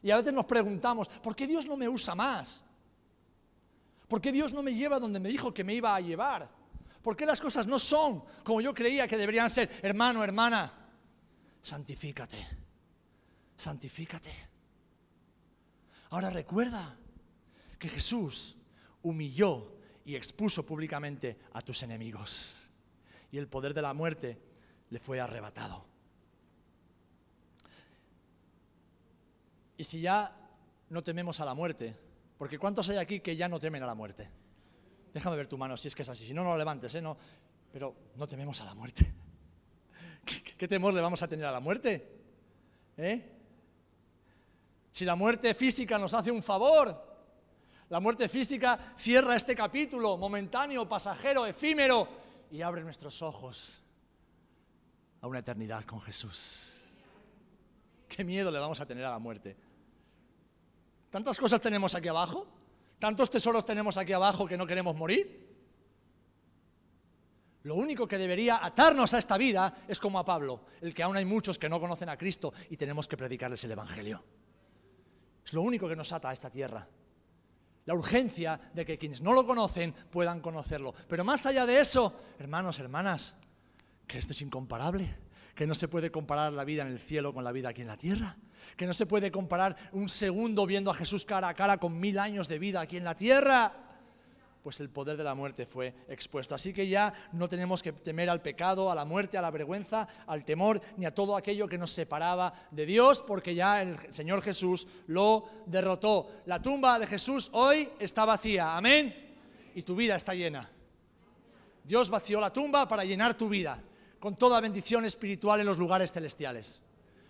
[0.02, 2.64] Y a veces nos preguntamos, ¿por qué Dios no me usa más?
[4.08, 6.50] ¿Por qué Dios no me lleva donde me dijo que me iba a llevar?
[7.02, 9.70] ¿Por qué las cosas no son como yo creía que deberían ser?
[9.82, 10.72] Hermano, hermana,
[11.62, 12.38] santifícate,
[13.58, 14.53] santifícate.
[16.14, 16.96] Ahora recuerda
[17.80, 18.56] que Jesús
[19.02, 22.70] humilló y expuso públicamente a tus enemigos.
[23.32, 24.38] Y el poder de la muerte
[24.92, 25.88] le fue arrebatado.
[29.76, 30.38] Y si ya
[30.90, 31.98] no tememos a la muerte,
[32.38, 34.30] porque ¿cuántos hay aquí que ya no temen a la muerte?
[35.16, 37.02] Déjame ver tu mano si es que es así, si no, no lo levantes, ¿eh?
[37.02, 37.18] No,
[37.72, 39.12] pero no tememos a la muerte.
[40.60, 42.08] ¿Qué temor le vamos a tener a la muerte?
[42.98, 43.33] ¿Eh?
[44.94, 47.14] Si la muerte física nos hace un favor,
[47.90, 52.08] la muerte física cierra este capítulo momentáneo, pasajero, efímero
[52.52, 53.82] y abre nuestros ojos
[55.20, 56.92] a una eternidad con Jesús.
[58.08, 59.58] ¿Qué miedo le vamos a tener a la muerte?
[61.10, 62.46] ¿Tantas cosas tenemos aquí abajo?
[63.00, 65.44] ¿Tantos tesoros tenemos aquí abajo que no queremos morir?
[67.64, 71.18] Lo único que debería atarnos a esta vida es como a Pablo, el que aún
[71.18, 74.24] hay muchos que no conocen a Cristo y tenemos que predicarles el Evangelio.
[75.46, 76.88] Es lo único que nos ata a esta tierra.
[77.86, 80.94] La urgencia de que quienes no lo conocen puedan conocerlo.
[81.08, 83.36] Pero más allá de eso, hermanos, hermanas,
[84.08, 85.14] que esto es incomparable,
[85.54, 87.88] que no se puede comparar la vida en el cielo con la vida aquí en
[87.88, 88.38] la tierra,
[88.78, 92.20] que no se puede comparar un segundo viendo a Jesús cara a cara con mil
[92.20, 93.83] años de vida aquí en la tierra
[94.64, 96.56] pues el poder de la muerte fue expuesto.
[96.56, 100.08] Así que ya no tenemos que temer al pecado, a la muerte, a la vergüenza,
[100.26, 104.42] al temor, ni a todo aquello que nos separaba de Dios, porque ya el Señor
[104.42, 106.32] Jesús lo derrotó.
[106.46, 109.36] La tumba de Jesús hoy está vacía, amén,
[109.76, 110.70] y tu vida está llena.
[111.84, 113.78] Dios vació la tumba para llenar tu vida
[114.18, 116.82] con toda bendición espiritual en los lugares celestiales.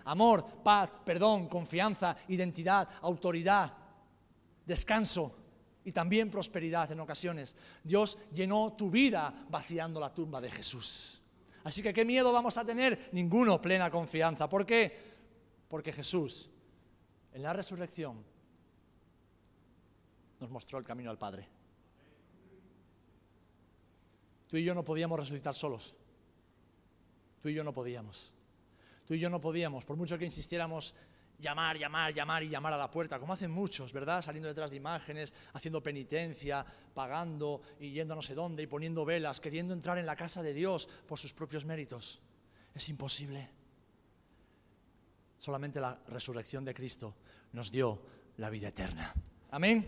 [0.06, 3.74] Amor, paz, perdón, confianza, identidad, autoridad,
[4.68, 5.43] descanso
[5.86, 7.56] y también prosperidad en ocasiones.
[7.84, 11.22] Dios llenó tu vida vaciando la tumba de Jesús.
[11.64, 13.10] Así que ¿qué miedo vamos a tener?
[13.12, 14.50] Ninguno, plena confianza.
[14.50, 14.98] ¿Por qué?
[15.68, 16.50] Porque Jesús
[17.34, 18.24] en la resurrección
[20.40, 21.48] nos mostró el camino al Padre.
[24.48, 25.96] Tú y yo no podíamos resucitar solos.
[27.42, 28.34] Tú y yo no podíamos.
[29.06, 30.94] Tú y yo no podíamos, por mucho que insistiéramos
[31.40, 34.22] llamar, llamar, llamar y llamar a la puerta, como hacen muchos, ¿verdad?
[34.22, 39.06] Saliendo detrás de imágenes, haciendo penitencia, pagando y yendo a no sé dónde y poniendo
[39.06, 42.22] velas, queriendo entrar en la casa de Dios por sus propios méritos.
[42.74, 43.50] Es imposible.
[45.38, 47.16] Solamente la resurrección de Cristo
[47.52, 48.02] nos dio
[48.38, 49.14] la vida eterna.
[49.52, 49.86] Amén.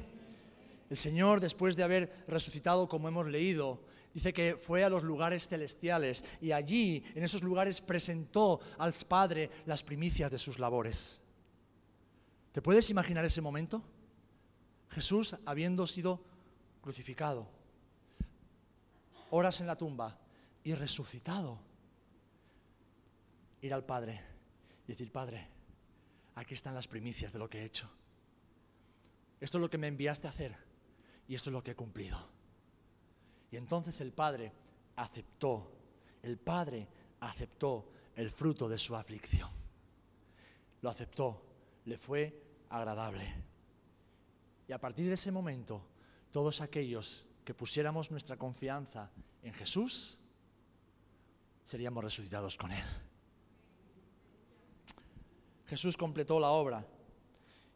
[0.90, 3.82] El Señor, después de haber resucitado, como hemos leído,
[4.14, 9.50] dice que fue a los lugares celestiales y allí, en esos lugares, presentó al Padre
[9.66, 11.20] las primicias de sus labores.
[12.56, 13.84] ¿Te puedes imaginar ese momento?
[14.88, 16.24] Jesús habiendo sido
[16.80, 17.50] crucificado,
[19.30, 20.18] horas en la tumba
[20.64, 21.60] y resucitado,
[23.60, 24.22] ir al Padre
[24.88, 25.50] y decir, Padre,
[26.36, 27.90] aquí están las primicias de lo que he hecho.
[29.42, 30.56] Esto es lo que me enviaste a hacer
[31.28, 32.18] y esto es lo que he cumplido.
[33.52, 34.54] Y entonces el Padre
[34.96, 35.74] aceptó,
[36.24, 36.88] el Padre
[37.20, 39.50] aceptó el fruto de su aflicción.
[40.82, 41.42] Lo aceptó,
[41.84, 42.45] le fue
[42.78, 43.34] agradable.
[44.68, 45.82] Y a partir de ese momento,
[46.32, 49.12] todos aquellos que pusiéramos nuestra confianza
[49.44, 50.20] en Jesús,
[51.64, 52.84] seríamos resucitados con Él.
[55.68, 56.86] Jesús completó la obra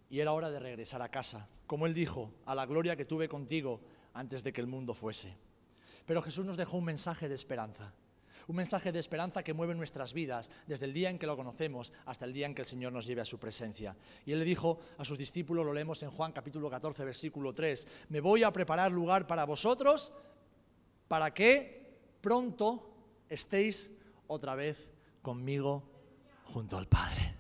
[0.10, 3.30] y era hora de regresar a casa, como Él dijo, a la gloria que tuve
[3.30, 3.82] contigo
[4.14, 5.36] antes de que el mundo fuese.
[6.06, 7.94] Pero Jesús nos dejó un mensaje de esperanza
[8.48, 11.94] un mensaje de esperanza que mueve nuestras vidas desde el día en que lo conocemos
[12.06, 13.96] hasta el día en que el Señor nos lleve a su presencia.
[14.26, 17.88] Y Él le dijo a sus discípulos, lo leemos en Juan capítulo 14, versículo 3,
[18.10, 20.14] me voy a preparar lugar para vosotros
[21.08, 22.90] para que pronto
[23.30, 23.92] estéis
[24.28, 25.84] otra vez conmigo
[26.46, 27.36] junto al Padre.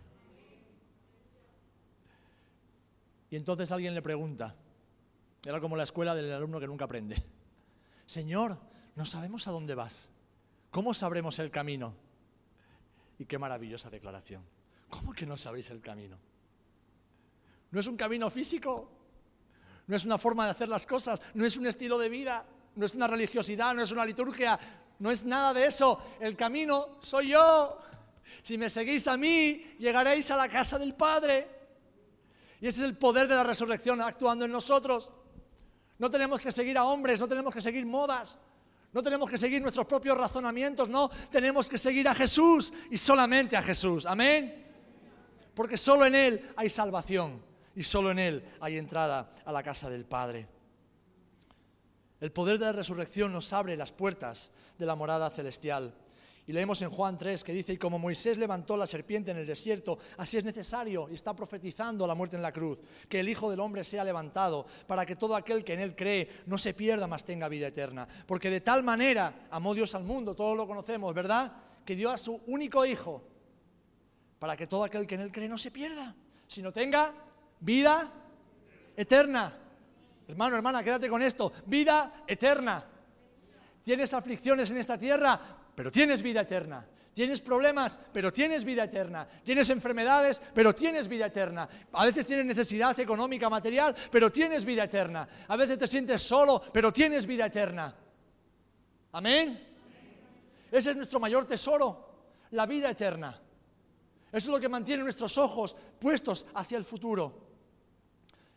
[3.31, 4.55] Y entonces alguien le pregunta,
[5.45, 7.23] era como la escuela del alumno que nunca aprende,
[8.05, 8.57] Señor,
[8.95, 10.12] no sabemos a dónde vas.
[10.71, 11.93] ¿Cómo sabremos el camino?
[13.17, 14.43] Y qué maravillosa declaración.
[14.89, 16.17] ¿Cómo que no sabéis el camino?
[17.71, 18.89] No es un camino físico,
[19.88, 22.86] no es una forma de hacer las cosas, no es un estilo de vida, no
[22.86, 24.60] es una religiosidad, no es una liturgia,
[24.99, 26.01] no es nada de eso.
[26.19, 27.79] El camino soy yo.
[28.41, 31.47] Si me seguís a mí, llegaréis a la casa del Padre.
[32.62, 35.12] Y ese es el poder de la resurrección actuando en nosotros.
[35.97, 38.38] No tenemos que seguir a hombres, no tenemos que seguir modas,
[38.91, 43.56] no tenemos que seguir nuestros propios razonamientos, no, tenemos que seguir a Jesús y solamente
[43.56, 44.06] a Jesús.
[44.06, 44.65] Amén.
[45.54, 47.41] Porque solo en Él hay salvación
[47.75, 50.47] y solo en Él hay entrada a la casa del Padre.
[52.20, 55.93] El poder de la resurrección nos abre las puertas de la morada celestial.
[56.50, 59.45] Y leemos en Juan 3 que dice, y como Moisés levantó la serpiente en el
[59.45, 63.52] desierto, así es necesario, y está profetizando la muerte en la cruz, que el Hijo
[63.52, 67.06] del Hombre sea levantado, para que todo aquel que en él cree no se pierda,
[67.06, 68.08] mas tenga vida eterna.
[68.26, 71.54] Porque de tal manera amó Dios al mundo, todos lo conocemos, ¿verdad?
[71.86, 73.22] Que dio a su único Hijo,
[74.39, 76.16] para que todo aquel que en él cree no se pierda,
[76.47, 77.14] sino tenga
[77.60, 78.12] vida
[78.97, 79.56] eterna.
[80.28, 82.84] Hermano, hermana, quédate con esto, vida eterna.
[83.84, 85.58] ¿Tienes aflicciones en esta tierra?
[85.80, 86.86] Pero tienes vida eterna.
[87.13, 89.25] Tienes problemas, pero tienes vida eterna.
[89.45, 91.69] Tienes enfermedades, pero tienes vida eterna.
[91.93, 95.25] A veces tienes necesidad económica, material, pero tienes vida eterna.
[95.47, 97.95] A veces te sientes solo, pero tienes vida eterna.
[99.13, 99.57] Amén.
[100.69, 102.09] Ese es nuestro mayor tesoro,
[102.51, 103.39] la vida eterna.
[104.34, 107.47] Eso es lo que mantiene nuestros ojos puestos hacia el futuro.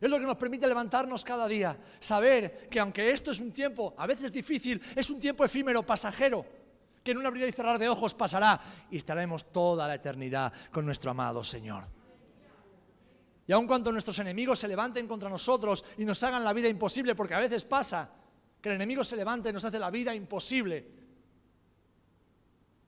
[0.00, 3.94] Es lo que nos permite levantarnos cada día, saber que aunque esto es un tiempo
[3.96, 6.61] a veces difícil, es un tiempo efímero, pasajero,
[7.03, 10.86] que en un abrir y cerrar de ojos pasará y estaremos toda la eternidad con
[10.86, 11.84] nuestro amado Señor.
[13.46, 17.14] Y aun cuando nuestros enemigos se levanten contra nosotros y nos hagan la vida imposible,
[17.14, 18.09] porque a veces pasa
[18.61, 21.03] que el enemigo se levanta y nos hace la vida imposible,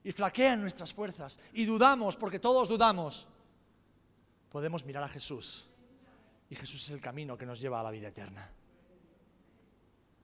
[0.05, 3.27] y flaquean nuestras fuerzas, y dudamos, porque todos dudamos,
[4.51, 5.69] podemos mirar a Jesús
[6.55, 8.49] y Jesús es el camino que nos lleva a la vida eterna.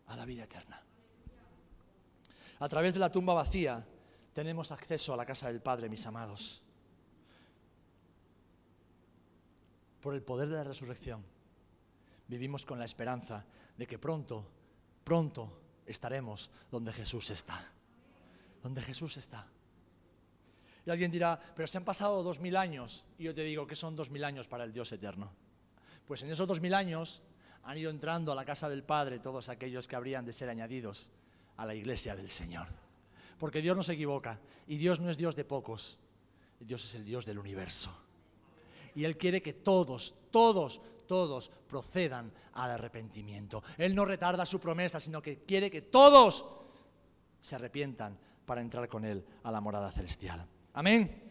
[0.06, 0.80] A la vida eterna.
[2.60, 3.86] A través de la tumba vacía
[4.34, 6.62] tenemos acceso a la casa del Padre, mis amados.
[10.00, 11.24] Por el poder de la resurrección
[12.28, 13.44] vivimos con la esperanza
[13.76, 14.46] de que pronto,
[15.02, 17.66] pronto estaremos donde Jesús está.
[18.62, 19.48] Donde Jesús está.
[20.84, 23.06] Y alguien dirá, pero se han pasado dos mil años.
[23.18, 25.32] Y yo te digo que son dos mil años para el Dios eterno.
[26.06, 27.22] Pues en esos dos mil años
[27.62, 31.10] han ido entrando a la casa del Padre todos aquellos que habrían de ser añadidos
[31.60, 32.66] a la iglesia del Señor.
[33.38, 35.98] Porque Dios no se equivoca y Dios no es Dios de pocos,
[36.58, 37.94] Dios es el Dios del universo.
[38.94, 43.62] Y Él quiere que todos, todos, todos procedan al arrepentimiento.
[43.76, 46.46] Él no retarda su promesa, sino que quiere que todos
[47.42, 50.46] se arrepientan para entrar con Él a la morada celestial.
[50.72, 51.28] Amén.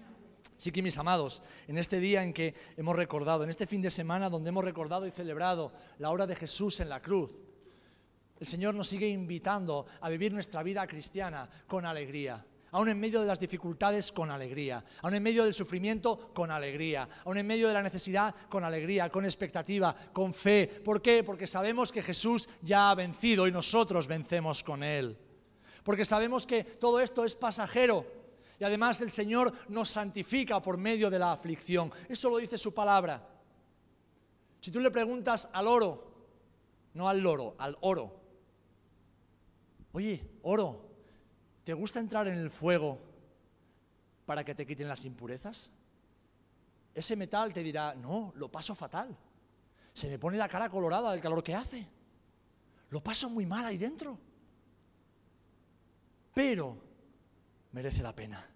[0.57, 3.89] Sí que mis amados, en este día en que hemos recordado, en este fin de
[3.89, 7.36] semana donde hemos recordado y celebrado la obra de Jesús en la cruz,
[8.39, 12.45] el Señor nos sigue invitando a vivir nuestra vida cristiana con alegría.
[12.71, 14.83] Aún en medio de las dificultades, con alegría.
[15.01, 17.09] Aún en medio del sufrimiento, con alegría.
[17.25, 20.81] Aún en medio de la necesidad, con alegría, con expectativa, con fe.
[20.85, 21.23] ¿Por qué?
[21.23, 25.17] Porque sabemos que Jesús ya ha vencido y nosotros vencemos con Él.
[25.83, 28.05] Porque sabemos que todo esto es pasajero
[28.59, 31.91] y además el Señor nos santifica por medio de la aflicción.
[32.07, 33.25] Eso lo dice su palabra.
[34.59, 36.11] Si tú le preguntas al oro,
[36.93, 38.18] no al loro, al oro,
[40.00, 40.82] oye, oro,
[41.66, 43.00] ¿te gusta entrar en el fuego
[44.26, 45.72] para que te quiten las impurezas?
[46.95, 49.16] Ese metal te dirá, no, lo paso fatal.
[49.93, 51.86] Se me pone la cara colorada del calor que hace.
[52.89, 54.18] Lo paso muy mal ahí dentro.
[56.34, 56.78] Pero
[57.74, 58.47] merece la pena.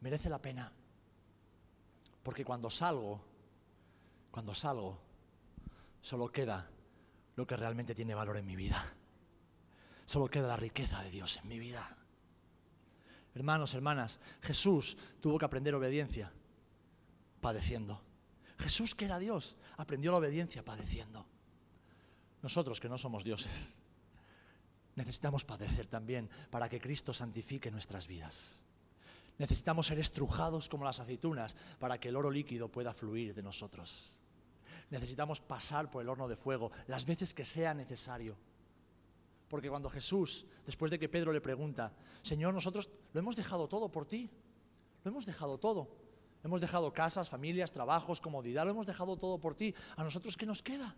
[0.00, 0.72] Merece la pena.
[2.24, 3.20] Porque cuando salgo,
[4.32, 4.98] cuando salgo,
[6.00, 6.68] solo queda
[7.36, 8.84] lo que realmente tiene valor en mi vida.
[10.10, 11.96] Solo queda la riqueza de Dios en mi vida.
[13.32, 16.32] Hermanos, hermanas, Jesús tuvo que aprender obediencia
[17.40, 18.02] padeciendo.
[18.58, 21.24] Jesús, que era Dios, aprendió la obediencia padeciendo.
[22.42, 23.78] Nosotros que no somos dioses,
[24.96, 28.64] necesitamos padecer también para que Cristo santifique nuestras vidas.
[29.38, 34.20] Necesitamos ser estrujados como las aceitunas para que el oro líquido pueda fluir de nosotros.
[34.90, 38.36] Necesitamos pasar por el horno de fuego las veces que sea necesario.
[39.50, 41.92] Porque cuando Jesús, después de que Pedro le pregunta,
[42.22, 44.30] Señor, nosotros lo hemos dejado todo por ti,
[45.02, 45.88] lo hemos dejado todo.
[46.44, 49.74] Hemos dejado casas, familias, trabajos, comodidad, lo hemos dejado todo por ti.
[49.96, 50.96] ¿A nosotros qué nos queda?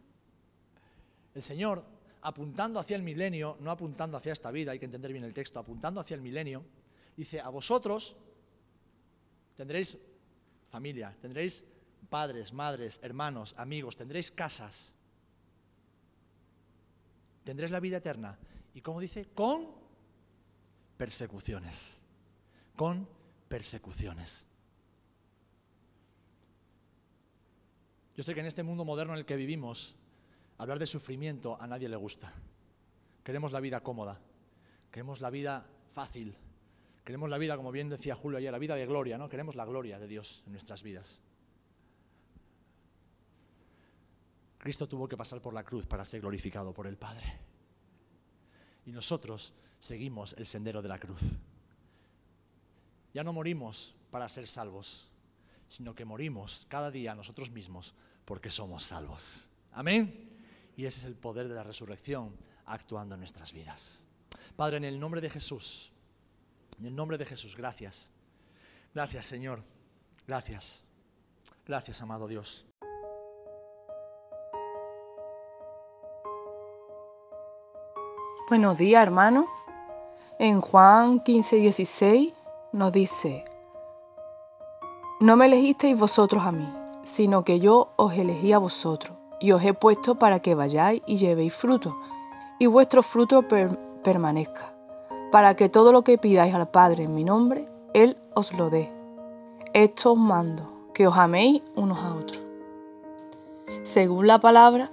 [1.34, 1.82] El Señor
[2.20, 5.58] apuntando hacia el milenio, no apuntando hacia esta vida, hay que entender bien el texto,
[5.58, 6.62] apuntando hacia el milenio,
[7.16, 8.16] dice, a vosotros
[9.56, 9.98] tendréis
[10.70, 11.64] familia, tendréis
[12.08, 14.94] padres, madres, hermanos, amigos, tendréis casas,
[17.44, 18.38] tendréis la vida eterna.
[18.74, 19.68] Y como dice, con
[20.96, 22.02] persecuciones,
[22.76, 23.08] con
[23.48, 24.46] persecuciones.
[28.16, 29.96] Yo sé que en este mundo moderno en el que vivimos,
[30.62, 32.32] Hablar de sufrimiento a nadie le gusta.
[33.24, 34.20] Queremos la vida cómoda,
[34.92, 36.36] queremos la vida fácil,
[37.04, 39.28] queremos la vida, como bien decía Julio ayer, la vida de gloria, ¿no?
[39.28, 41.20] Queremos la gloria de Dios en nuestras vidas.
[44.62, 47.26] Cristo tuvo que pasar por la cruz para ser glorificado por el Padre.
[48.86, 51.20] Y nosotros seguimos el sendero de la cruz.
[53.12, 55.10] Ya no morimos para ser salvos,
[55.66, 57.92] sino que morimos cada día nosotros mismos
[58.24, 59.50] porque somos salvos.
[59.72, 60.30] Amén
[60.76, 62.36] y ese es el poder de la resurrección
[62.66, 64.06] actuando en nuestras vidas.
[64.54, 65.90] Padre, en el nombre de Jesús,
[66.78, 68.12] en el nombre de Jesús, gracias.
[68.94, 69.62] Gracias, Señor.
[70.24, 70.84] Gracias.
[71.66, 72.64] Gracias, amado Dios.
[78.48, 79.46] Buenos días, hermano.
[80.38, 82.34] En Juan 15, 16
[82.72, 83.44] nos dice,
[85.20, 86.68] No me elegisteis vosotros a mí,
[87.04, 91.18] sino que yo os elegí a vosotros, y os he puesto para que vayáis y
[91.18, 91.96] llevéis fruto,
[92.58, 93.44] y vuestro fruto
[94.02, 94.74] permanezca,
[95.30, 98.92] para que todo lo que pidáis al Padre en mi nombre, Él os lo dé.
[99.72, 102.40] Esto os mando, que os améis unos a otros.
[103.84, 104.90] Según la palabra,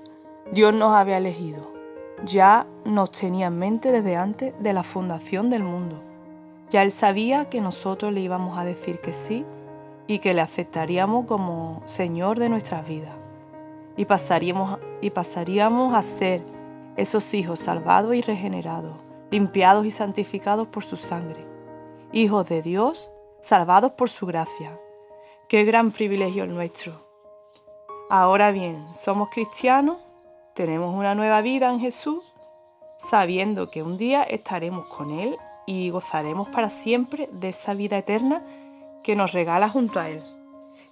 [0.52, 1.79] Dios nos había elegido.
[2.26, 6.02] Ya nos tenía en mente desde antes de la fundación del mundo.
[6.70, 9.46] Ya Él sabía que nosotros le íbamos a decir que sí
[10.08, 13.16] y que le aceptaríamos como Señor de nuestras vidas.
[13.96, 16.44] Y pasaríamos, y pasaríamos a ser
[16.98, 18.98] esos hijos salvados y regenerados,
[19.32, 21.46] limpiados y santificados por su sangre.
[22.12, 23.10] Hijos de Dios,
[23.42, 24.80] salvados por su gracia.
[25.48, 27.08] Qué gran privilegio nuestro.
[28.10, 29.98] Ahora bien, somos cristianos,
[30.60, 32.22] tenemos una nueva vida en Jesús,
[32.98, 38.44] sabiendo que un día estaremos con Él y gozaremos para siempre de esa vida eterna
[39.02, 40.22] que nos regala junto a Él.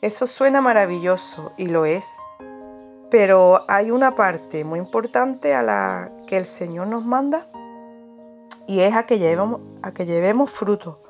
[0.02, 2.10] Eso suena maravilloso y lo es,
[3.12, 7.48] pero hay una parte muy importante a la que el Señor nos manda
[8.68, 11.02] y es a que llevemos, a que llevemos fruto.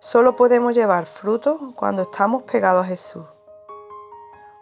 [0.00, 3.24] Solo podemos llevar fruto cuando estamos pegados a Jesús.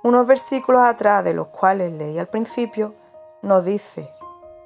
[0.02, 3.05] Unos versículos atrás de los cuales leí al principio
[3.42, 4.10] nos dice,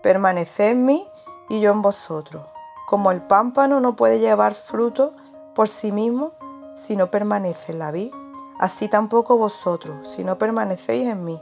[0.03, 1.07] permaneced en mí
[1.49, 2.47] y yo en vosotros.
[2.87, 5.13] Como el pámpano no puede llevar fruto
[5.55, 6.33] por sí mismo,
[6.75, 8.13] si no permanece en la vid,
[8.59, 11.41] así tampoco vosotros, si no permanecéis en mí.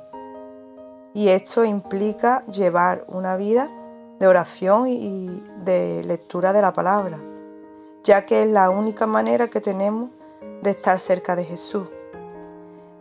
[1.14, 3.70] Y esto implica llevar una vida
[4.18, 7.18] de oración y de lectura de la palabra,
[8.05, 10.11] ya que es la única manera que tenemos
[10.62, 11.89] de estar cerca de Jesús.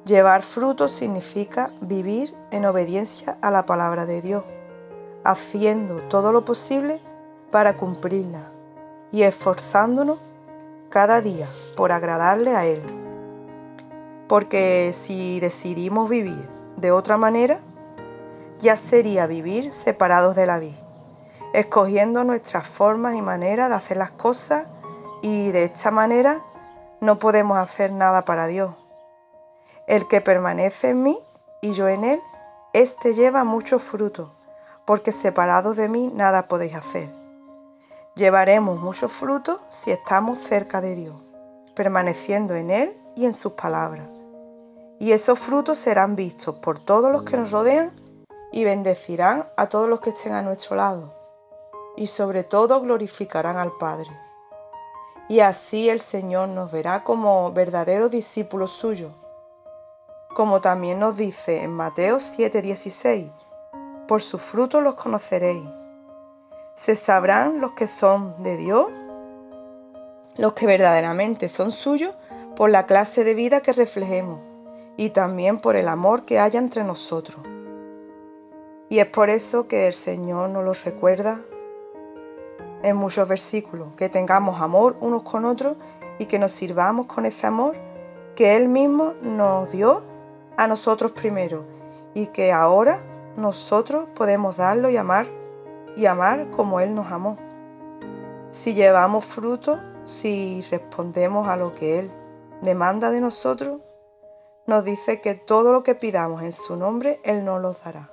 [0.07, 4.45] Llevar fruto significa vivir en obediencia a la palabra de Dios,
[5.25, 7.01] haciendo todo lo posible
[7.51, 8.49] para cumplirla
[9.11, 10.19] y esforzándonos
[10.87, 12.81] cada día por agradarle a Él.
[14.29, 16.47] Porque si decidimos vivir
[16.77, 17.59] de otra manera,
[18.61, 20.77] ya sería vivir separados de la vida,
[21.51, 24.67] escogiendo nuestras formas y maneras de hacer las cosas
[25.21, 26.43] y de esta manera
[27.01, 28.86] no podemos hacer nada para Dios.
[29.87, 31.17] El que permanece en mí
[31.61, 32.21] y yo en él,
[32.73, 34.33] éste lleva mucho fruto,
[34.85, 37.09] porque separados de mí nada podéis hacer.
[38.15, 41.23] Llevaremos mucho fruto si estamos cerca de Dios,
[41.73, 44.09] permaneciendo en Él y en sus palabras.
[44.99, 47.93] Y esos frutos serán vistos por todos los que nos rodean
[48.51, 51.13] y bendecirán a todos los que estén a nuestro lado.
[51.95, 54.09] Y sobre todo glorificarán al Padre.
[55.29, 59.13] Y así el Señor nos verá como verdaderos discípulos suyos.
[60.37, 63.31] Como también nos dice en Mateo 7:16,
[64.07, 65.65] por sus frutos los conoceréis
[66.75, 68.85] se sabrán los que son de Dios,
[70.35, 72.13] los que verdaderamente son suyos,
[72.55, 74.39] por la clase de vida que reflejemos
[74.95, 77.37] y también por el amor que haya entre nosotros.
[78.89, 81.41] Y es por eso que el Señor nos lo recuerda
[82.83, 85.77] en muchos versículos, que tengamos amor unos con otros
[86.19, 87.75] y que nos sirvamos con ese amor
[88.35, 90.06] que Él mismo nos dio
[90.57, 91.63] a nosotros primero
[92.13, 93.01] y que ahora
[93.37, 95.27] nosotros podemos darlo y amar
[95.95, 97.37] y amar como Él nos amó.
[98.49, 102.11] Si llevamos fruto, si respondemos a lo que Él
[102.61, 103.81] demanda de nosotros,
[104.65, 108.09] nos dice que todo lo que pidamos en su nombre, Él nos lo dará.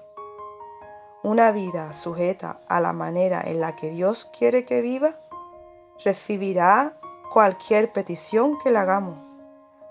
[1.23, 5.17] Una vida sujeta a la manera en la que Dios quiere que viva,
[6.05, 6.99] recibirá
[7.33, 9.17] cualquier petición que le hagamos,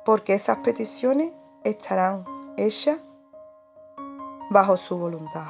[0.06, 1.32] porque esas peticiones
[1.64, 2.26] estarán
[2.58, 2.98] hechas
[4.50, 5.48] bajo su voluntad.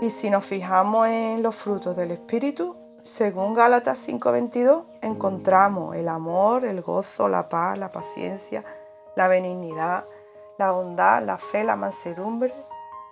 [0.00, 6.64] Y si nos fijamos en los frutos del Espíritu, según Gálatas 5:22, encontramos el amor,
[6.64, 8.64] el gozo, la paz, la paciencia,
[9.16, 10.04] la benignidad,
[10.58, 12.54] la bondad, la fe, la mansedumbre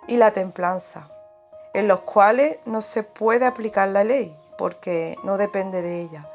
[0.07, 1.09] y la templanza,
[1.73, 6.29] en los cuales no se puede aplicar la ley porque no depende de ella.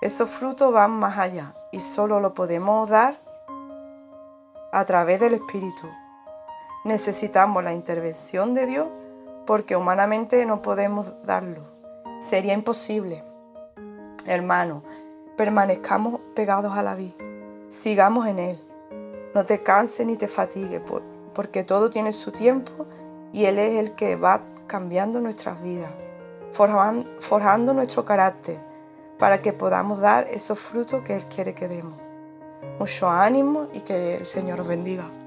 [0.00, 3.23] Esos frutos van más allá y solo lo podemos dar
[4.74, 5.88] a través del Espíritu.
[6.82, 8.88] Necesitamos la intervención de Dios
[9.46, 11.62] porque humanamente no podemos darlo.
[12.18, 13.22] Sería imposible.
[14.26, 14.82] Hermano,
[15.36, 17.14] permanezcamos pegados a la vida,
[17.68, 18.64] sigamos en Él.
[19.32, 20.82] No te canses ni te fatigues,
[21.34, 22.86] porque todo tiene su tiempo
[23.32, 25.92] y Él es el que va cambiando nuestras vidas,
[26.50, 28.58] forjando nuestro carácter
[29.20, 32.03] para que podamos dar esos frutos que Él quiere que demos.
[32.78, 35.23] Mucho ánimo y que el Señor bendiga.